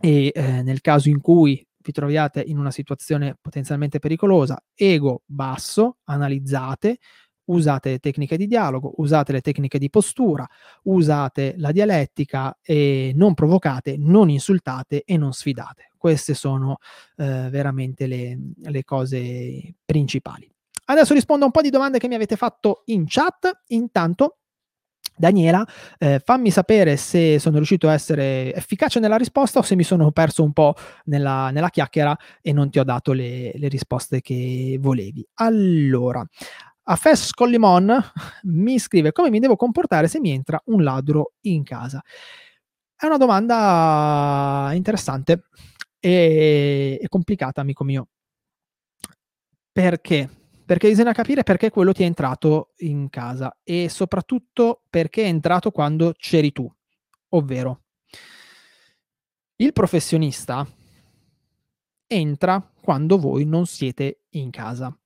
[0.00, 5.98] e eh, nel caso in cui vi troviate in una situazione potenzialmente pericolosa, ego basso,
[6.04, 6.98] analizzate,
[7.46, 10.46] usate le tecniche di dialogo, usate le tecniche di postura,
[10.84, 15.90] usate la dialettica e non provocate, non insultate e non sfidate.
[15.96, 16.78] Queste sono
[17.16, 20.50] eh, veramente le, le cose principali.
[20.84, 23.62] Adesso rispondo a un po' di domande che mi avete fatto in chat.
[23.68, 24.38] Intanto
[25.14, 25.64] Daniela,
[25.98, 30.10] eh, fammi sapere se sono riuscito a essere efficace nella risposta o se mi sono
[30.10, 30.74] perso un po'
[31.04, 35.24] nella, nella chiacchiera e non ti ho dato le, le risposte che volevi.
[35.34, 36.26] Allora,
[36.84, 37.96] a Fes Collimon
[38.44, 42.02] mi scrive come mi devo comportare se mi entra un ladro in casa.
[42.94, 45.44] È una domanda interessante
[45.98, 48.08] e, e complicata, amico mio.
[49.70, 50.28] Perché?
[50.64, 55.70] Perché bisogna capire perché quello ti è entrato in casa e soprattutto perché è entrato
[55.70, 56.70] quando c'eri tu,
[57.30, 57.82] ovvero
[59.56, 60.66] il professionista
[62.06, 64.96] entra quando voi non siete in casa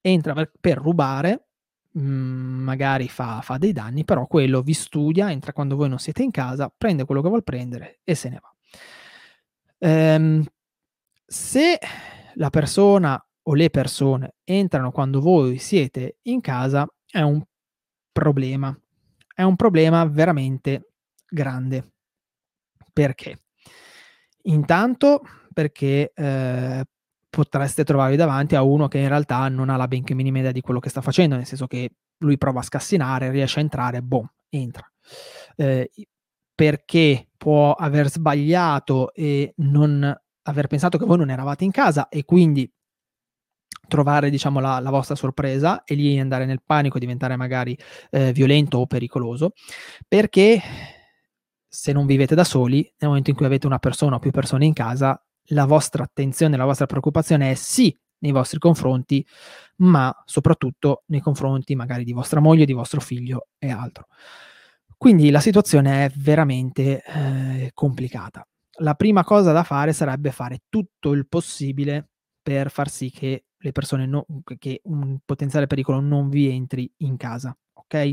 [0.00, 1.48] entra per, per rubare,
[1.92, 5.98] mh, mhmm, magari fa, fa, dei danni, però quello vi studia, entra quando voi non
[5.98, 8.54] siete in casa, prende quello che vuol prendere e se ne va.
[9.78, 10.44] Ehm,
[11.26, 11.78] se
[12.34, 17.42] la persona o le persone entrano quando voi siete in casa, è un
[18.12, 18.76] problema.
[19.34, 20.92] È un problema veramente
[21.28, 21.92] grande.
[22.92, 23.42] Perché?
[24.42, 25.22] Intanto
[25.52, 26.84] perché eh,
[27.30, 30.60] potreste trovarvi davanti a uno che in realtà non ha la benché minima idea di
[30.60, 34.28] quello che sta facendo, nel senso che lui prova a scassinare, riesce a entrare, boom,
[34.48, 34.90] entra.
[35.56, 35.90] Eh,
[36.54, 42.24] perché può aver sbagliato e non aver pensato che voi non eravate in casa e
[42.24, 42.70] quindi
[43.88, 47.76] trovare diciamo la, la vostra sorpresa e lì andare nel panico, diventare magari
[48.10, 49.52] eh, violento o pericoloso,
[50.06, 50.60] perché
[51.66, 54.64] se non vivete da soli, nel momento in cui avete una persona o più persone
[54.64, 59.26] in casa, la vostra attenzione, la vostra preoccupazione è sì nei vostri confronti,
[59.76, 64.06] ma soprattutto nei confronti magari di vostra moglie, di vostro figlio e altro.
[64.96, 68.46] Quindi la situazione è veramente eh, complicata.
[68.80, 72.10] La prima cosa da fare sarebbe fare tutto il possibile
[72.42, 74.26] per far sì che le persone, no,
[74.58, 78.12] che un potenziale pericolo non vi entri in casa, ok?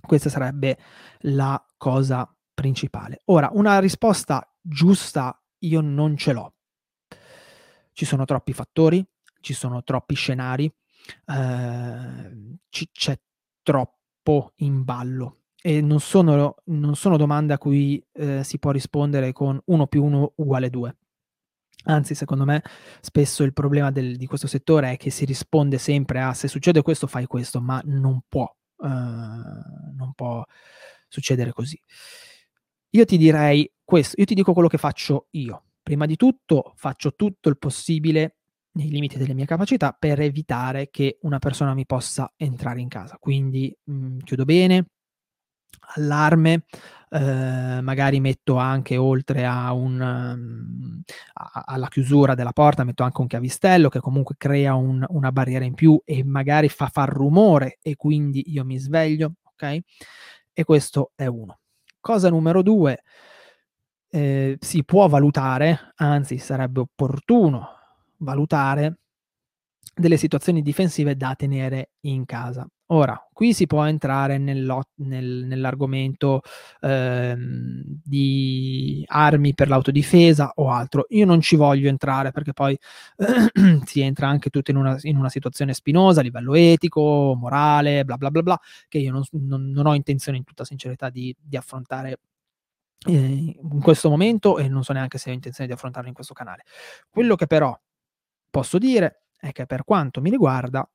[0.00, 0.78] Questa sarebbe
[1.20, 3.20] la cosa principale.
[3.26, 6.54] Ora, una risposta giusta io non ce l'ho.
[7.92, 9.04] Ci sono troppi fattori,
[9.40, 10.72] ci sono troppi scenari,
[11.26, 13.18] eh, ci, c'è
[13.62, 19.32] troppo in ballo e non sono, non sono domande a cui eh, si può rispondere
[19.32, 20.96] con 1 più 1 uguale 2.
[21.84, 22.62] Anzi, secondo me,
[23.00, 26.82] spesso il problema del, di questo settore è che si risponde sempre a se succede
[26.82, 28.44] questo, fai questo, ma non può,
[28.76, 30.44] uh, non può
[31.08, 31.80] succedere così.
[32.90, 35.62] Io ti direi questo, io ti dico quello che faccio io.
[35.82, 38.36] Prima di tutto faccio tutto il possibile
[38.72, 43.16] nei limiti delle mie capacità per evitare che una persona mi possa entrare in casa.
[43.18, 44.88] Quindi mh, mhmm, chiudo bene,
[45.96, 46.64] allarme,
[47.08, 53.22] eh, magari metto anche oltre a un, um, a, alla chiusura della porta, metto anche
[53.22, 57.78] un chiavistello che comunque crea un, una barriera in più e magari fa far rumore
[57.80, 59.78] e quindi io mi sveglio, ok?
[60.52, 61.60] E questo è uno.
[62.00, 63.02] Cosa numero due,
[64.10, 67.68] eh, si può valutare, anzi sarebbe opportuno
[68.18, 68.98] valutare
[69.94, 72.66] delle situazioni difensive da tenere in casa.
[72.90, 76.40] Ora, qui si può entrare nel, nell'argomento
[76.80, 81.04] ehm, di armi per l'autodifesa o altro.
[81.10, 82.78] Io non ci voglio entrare perché poi
[83.84, 88.16] si entra anche tutto in una, in una, situazione spinosa a livello etico, morale, bla
[88.16, 91.56] bla bla bla, che io non, non, non ho intenzione in tutta sincerità di, di
[91.58, 92.18] affrontare
[93.06, 96.64] in questo momento e non so neanche se ho intenzione di affrontarlo in questo canale.
[97.08, 97.78] Quello che però
[98.50, 100.88] posso dire è che per quanto mi riguarda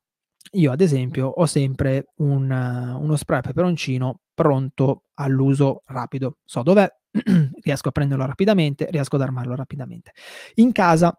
[0.52, 6.38] io ad esempio ho sempre un, uno spray peperoncino pronto all'uso rapido.
[6.44, 6.88] So dov'è,
[7.64, 10.12] riesco a prenderlo rapidamente, riesco ad armarlo rapidamente.
[10.56, 11.18] In casa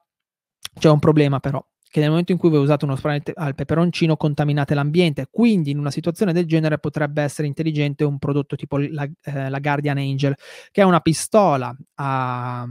[0.78, 1.64] c'è un problema però,
[1.95, 5.78] che nel momento in cui voi usate uno spray al peperoncino contaminate l'ambiente, quindi in
[5.78, 10.36] una situazione del genere potrebbe essere intelligente un prodotto tipo la, eh, la Guardian Angel,
[10.72, 12.62] che è una pistola a,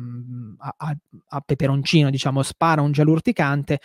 [0.57, 0.97] a,
[1.29, 3.79] a, peperoncino, diciamo, spara un gel urticante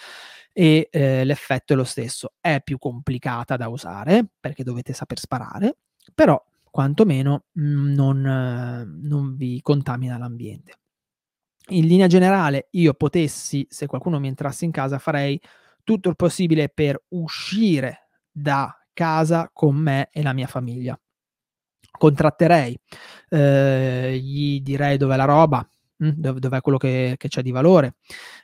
[0.53, 2.32] e eh, l'effetto è lo stesso.
[2.41, 5.76] È più complicata da usare perché dovete saper sparare,
[6.16, 10.78] però quantomeno mh, mm, non, eh, non vi contamina l'ambiente
[11.69, 15.41] in linea generale io potessi, se qualcuno mi entrasse in casa, farei
[15.85, 20.99] tutto il possibile per uscire da casa con me e la mia famiglia.
[21.91, 22.79] Contratterei,
[23.31, 25.66] eh, gli direi dov'è la roba,
[25.97, 27.95] hm, dov'è quello che, che, c'è di valore.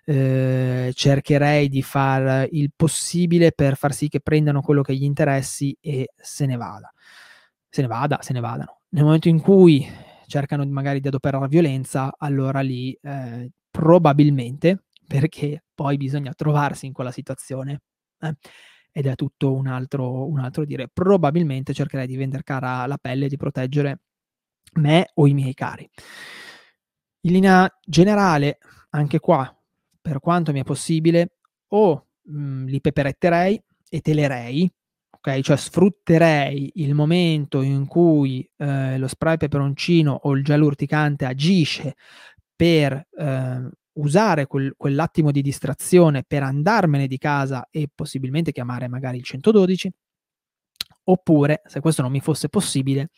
[0.04, 5.76] Eh, cercherei di fare il possibile per far sì che prendano quello che gli interessi
[5.80, 6.92] e se ne vada.
[7.68, 8.80] Se ne vada, se ne vadano.
[8.90, 9.86] Nel momento in cui
[10.26, 17.10] cercano magari di adoperare violenza, allora lì eh, probabilmente, perché poi bisogna trovarsi in quella
[17.10, 17.82] situazione,
[18.20, 18.34] eh,
[18.92, 23.26] ed è tutto un altro, un altro dire, probabilmente cercherei di vendere cara la pelle
[23.26, 24.00] e di proteggere
[24.74, 25.88] me o i miei cari.
[27.22, 28.58] In linea generale,
[28.90, 29.52] anche qua,
[30.00, 34.72] per quanto mi è possibile, o mh, mm, li peperetterei e telerei,
[35.24, 35.40] ok?
[35.40, 41.94] Cioè sfrutterei il momento in cui eh, lo spray peperoncino o il gel urticante agisce
[42.54, 49.16] per eh, usare quel, quell'attimo di distrazione per andarmene di casa e possibilmente chiamare magari
[49.16, 49.90] il 112.
[51.06, 53.10] Oppure, se questo non mi fosse possibile,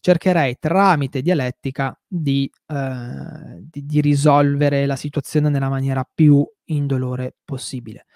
[0.00, 8.06] cercherei tramite dialettica di, eh, di, di risolvere la situazione nella maniera più indolore possibile.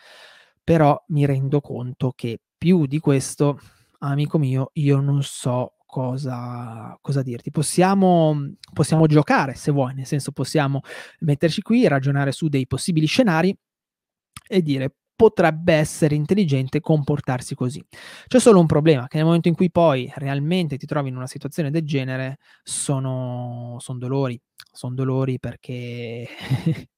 [0.65, 3.59] Però mi rendo conto che più di questo,
[4.01, 7.51] amico mio, io non so cosa, cosa dirti.
[7.51, 10.81] Possiamo, possiamo giocare se vuoi, nel senso possiamo
[11.21, 13.57] metterci qui, ragionare su dei possibili scenari
[14.47, 17.85] e dire potrebbe essere intelligente comportarsi così.
[18.29, 21.27] C'è solo un problema, che nel momento in cui poi realmente ti trovi in una
[21.27, 24.41] situazione del genere, sono, sono dolori,
[24.71, 26.29] sono dolori perché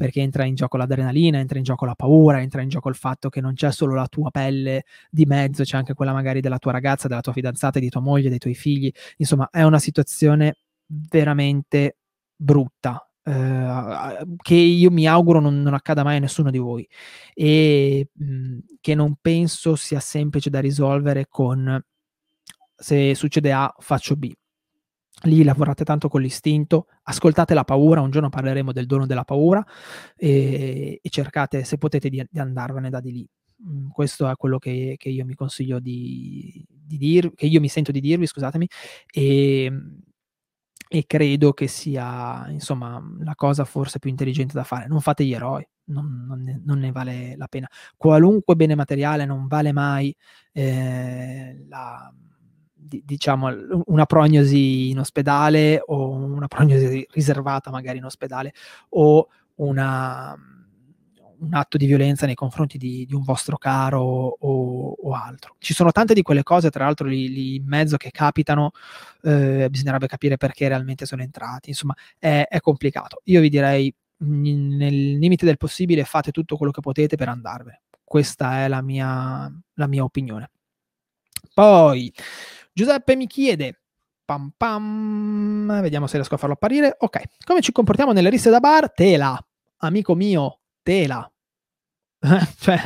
[0.00, 3.28] perché entra in gioco l'adrenalina, entra in gioco la paura, entra in gioco il fatto
[3.28, 6.72] che non c'è solo la tua pelle di mezzo, c'è anche quella magari della tua
[6.72, 8.90] ragazza, della tua fidanzata, di tua moglie, dei tuoi figli.
[9.18, 11.98] Insomma, è una situazione veramente
[12.34, 13.06] brutta.
[13.22, 16.88] Eh, che io mi auguro non, non, accada mai a nessuno di voi
[17.34, 21.78] e mh, che non penso sia semplice da risolvere con
[22.74, 24.32] se succede A faccio B
[25.22, 29.64] lì lavorate tanto con l'istinto, ascoltate la paura, un giorno parleremo del dono della paura
[30.16, 33.28] e, e cercate se potete di, di, andarvene da di lì.
[33.68, 37.68] Mm, questo è quello che, che io mi consiglio di, di dirvi, che io mi
[37.68, 38.68] sento di dirvi, scusatemi,
[39.12, 39.72] e,
[40.92, 44.88] e credo che sia insomma la cosa forse più intelligente da fare.
[44.88, 47.68] Non fate gli eroi, non, non, ne, non ne, vale la pena.
[47.96, 50.14] Qualunque bene materiale non vale mai
[50.52, 52.12] eh, la
[52.82, 53.48] diciamo
[53.86, 58.52] una prognosi in ospedale o una prognosi riservata magari in ospedale
[58.90, 60.36] o una,
[61.40, 65.56] un atto di violenza nei confronti di, di un vostro caro o, o, altro.
[65.58, 68.72] Ci sono tante di quelle cose, tra l'altro lì, lì in mezzo che capitano,
[69.22, 73.20] eh, bisognerebbe capire perché realmente sono entrati, insomma è, è complicato.
[73.24, 77.82] Io vi direi nel limite del possibile fate tutto quello che potete per andarvene.
[78.04, 80.50] Questa è la mia, la mia opinione.
[81.54, 82.12] Poi
[82.72, 83.80] Giuseppe mi chiede,
[84.24, 86.94] pam pam, vediamo se riesco a farlo apparire.
[86.98, 88.92] Ok, come ci comportiamo nelle risse da bar?
[88.92, 89.38] Tela,
[89.78, 91.30] amico mio, tela.
[92.58, 92.80] cioè,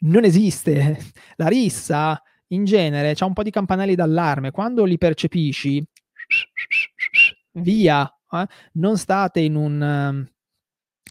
[0.00, 0.98] non esiste.
[1.36, 4.50] La rissa, in genere, c'ha un po' di campanelli d'allarme.
[4.50, 5.84] Quando li percepisci,
[7.52, 8.12] via.
[8.30, 8.46] Eh?
[8.72, 10.26] Non state in un,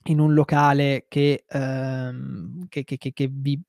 [0.06, 3.60] in un locale che, ehm, che, che, che vi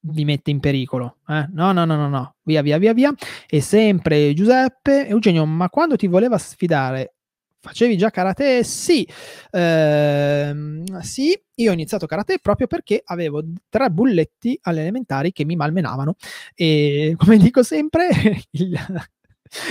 [0.00, 1.18] vi mette in pericolo.
[1.28, 1.46] Eh?
[1.52, 3.12] No, no, no, no, no, via, via, via, via.
[3.48, 7.14] E sempre Giuseppe, Eugenio, ma quando ti voleva sfidare,
[7.60, 8.64] facevi già karate?
[8.64, 9.06] Sì,
[9.50, 15.56] ehm, sì, io ho iniziato karate proprio perché avevo tre bulletti alle elementari che mi
[15.56, 16.14] malmenavano
[16.54, 18.08] e come dico sempre,
[18.52, 18.78] il,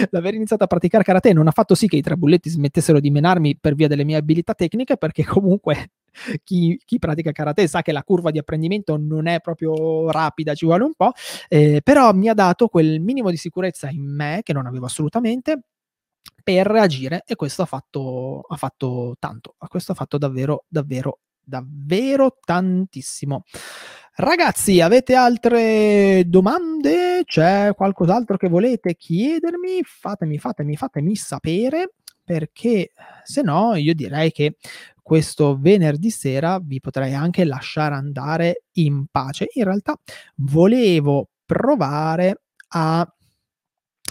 [0.10, 3.10] l'aver iniziato a praticare karate non ha fatto sì che i tre bulletti smettessero di
[3.10, 5.92] menarmi per via delle mie abilità tecniche perché comunque
[6.44, 10.66] chi, chi, pratica karate sa che la curva di apprendimento non è proprio rapida, ci
[10.66, 11.12] vuole un po',
[11.48, 15.62] eh, però mi ha dato quel minimo di sicurezza in me che non avevo assolutamente
[16.44, 22.38] per reagire e questo ha fatto, ha fatto tanto, questo ha fatto davvero, davvero, davvero
[22.44, 23.44] tantissimo.
[24.20, 27.22] Ragazzi, avete altre domande?
[27.24, 29.82] C'è qualcos'altro che volete chiedermi?
[29.84, 31.94] Fatemi, fatemi, fatemi sapere
[32.24, 34.58] perché se no io direi che
[35.04, 39.50] questo venerdì sera vi potrei anche lasciare andare in pace.
[39.54, 39.96] In realtà
[40.38, 43.08] volevo provare a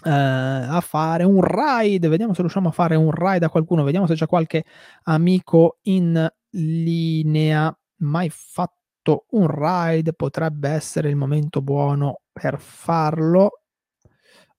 [0.05, 2.07] Uh, a fare un ride.
[2.07, 3.83] Vediamo se riusciamo a fare un ride a qualcuno.
[3.83, 4.65] Vediamo se c'è qualche
[5.05, 7.77] amico in linea.
[8.01, 8.86] Mai fatto
[9.31, 10.13] un ride?
[10.13, 13.63] Potrebbe essere il momento buono per farlo.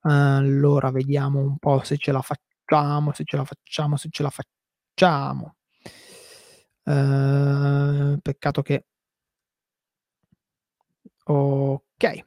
[0.01, 4.31] Allora, vediamo un po' se ce la facciamo, se ce la facciamo, se ce la
[4.31, 5.55] facciamo.
[6.83, 8.85] Uh, peccato che...
[11.25, 12.25] Ok.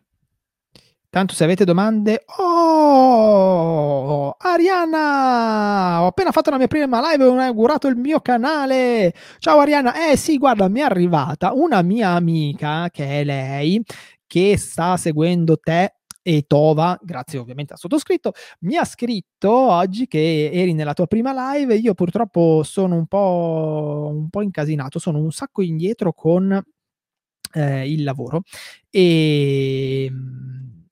[1.11, 2.23] Tanto se avete domande...
[2.39, 4.31] Oh!
[4.39, 6.03] Arianna!
[6.03, 9.13] Ho appena fatto la mia prima live e ho inaugurato il mio canale!
[9.41, 10.09] Ciao Arianna!
[10.13, 13.83] Eh sì, guarda, mi è arrivata una mia amica, che è lei,
[14.25, 20.51] che sta seguendo te e Tova, grazie ovviamente al sottoscritto, mi ha scritto oggi che
[20.53, 21.75] eri nella tua prima live.
[21.75, 26.63] Io purtroppo sono un po', un po incasinato, sono un sacco indietro con
[27.53, 28.43] eh, il lavoro
[28.91, 30.09] e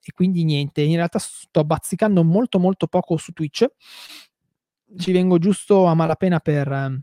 [0.08, 3.66] e quindi niente, in realtà sto bazzicando molto molto poco su Twitch,
[4.96, 7.02] ci vengo giusto a malapena per,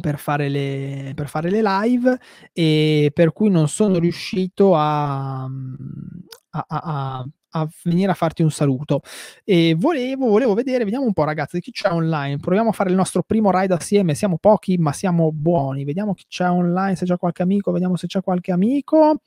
[0.00, 2.16] per, fare le, per fare le live
[2.52, 9.00] e per cui non sono riuscito a, a, a, a venire a farti un saluto.
[9.42, 12.96] E volevo, volevo vedere, vediamo un po' ragazzi chi c'è online, proviamo a fare il
[12.96, 17.16] nostro primo ride assieme, siamo pochi ma siamo buoni, vediamo chi c'è online, se c'è
[17.16, 19.20] qualche amico, vediamo se c'è qualche amico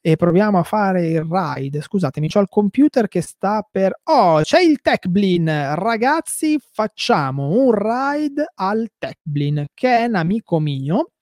[0.00, 1.82] e proviamo a fare il ride.
[1.82, 4.00] Scusatemi, ho il computer che sta per...
[4.04, 5.74] Oh, c'è il TechBlin!
[5.74, 11.12] Ragazzi, facciamo un ride al TechBlin, che è un amico mio,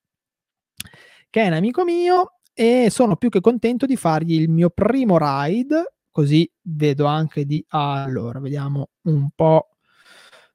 [1.31, 5.17] che è un amico mio e sono più che contento di fargli il mio primo
[5.19, 7.65] ride, così vedo anche di...
[7.69, 9.69] Allora, vediamo un po'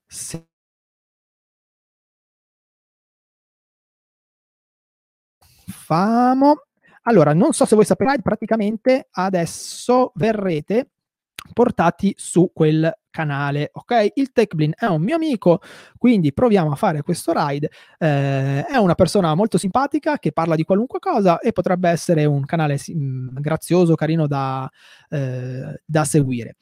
[0.06, 0.48] se...
[5.68, 6.56] Famo
[7.04, 10.90] allora, non so se voi sapete, praticamente adesso verrete
[11.52, 14.12] portati su quel canale, ok?
[14.16, 15.62] Il TechBlin è un mio amico,
[15.98, 17.70] quindi proviamo a fare questo ride.
[17.98, 22.46] Eh, è una persona molto simpatica che parla di qualunque cosa e potrebbe essere un
[22.46, 24.70] canale mh, grazioso, carino da,
[25.10, 26.56] eh, da seguire.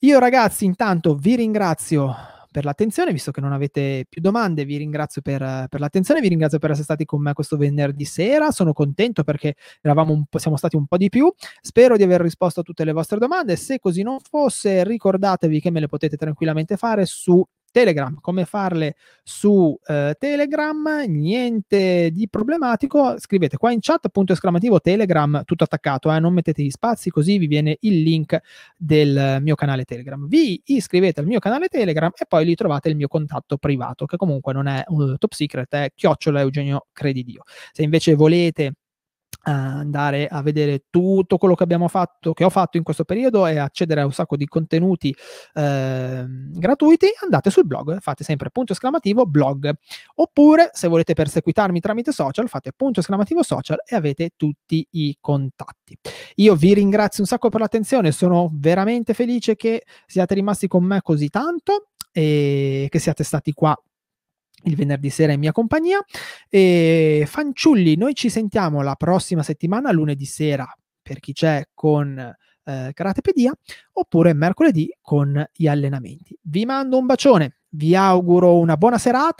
[0.00, 2.14] Io ragazzi intanto vi ringrazio
[2.58, 6.58] per l'attenzione, visto che non avete più domande, vi ringrazio per, per, l'attenzione, vi ringrazio
[6.58, 10.96] per essere stati con me questo venerdì sera, sono contento perché siamo stati un po'
[10.96, 14.82] di più, spero di aver risposto a tutte le vostre domande, se così non fosse
[14.82, 17.46] ricordatevi che me le potete tranquillamente fare su
[17.78, 24.80] Telegram, come farle su eh, Telegram, niente di problematico, scrivete qua in chat punto esclamativo
[24.80, 28.36] Telegram, tutto attaccato, eh, non mettete gli spazi, così vi viene il link
[28.76, 30.26] del mio canale Telegram.
[30.26, 34.16] Vi iscrivete al mio canale Telegram e poi lì trovate il mio contatto privato, che
[34.16, 37.42] comunque non è un top secret, è chiocciola Eugenio Credidio.
[37.70, 38.72] Se invece volete
[39.42, 43.58] andare a vedere tutto quello che abbiamo fatto, che ho fatto in questo periodo e
[43.58, 45.14] accedere a un sacco di contenuti
[45.54, 49.70] eh, gratuiti, andate sul blog, fate sempre punto esclamativo blog.
[50.16, 55.96] Oppure se volete perseguitarmi tramite social, fate punto esclamativo social e avete tutti i contatti.
[56.36, 61.00] Io vi ringrazio un sacco per l'attenzione, sono veramente felice che siate rimasti con me
[61.02, 63.78] così tanto e che siate stati qua
[64.64, 65.98] il venerdì sera in mia compagnia.
[66.48, 70.66] E fanciulli, noi ci sentiamo la prossima settimana, lunedì sera,
[71.02, 73.52] per chi c'è con eh, Karatepedia,
[73.92, 76.38] oppure mercoledì con gli allenamenti.
[76.42, 79.36] Vi mando un bacione, vi auguro una buona serata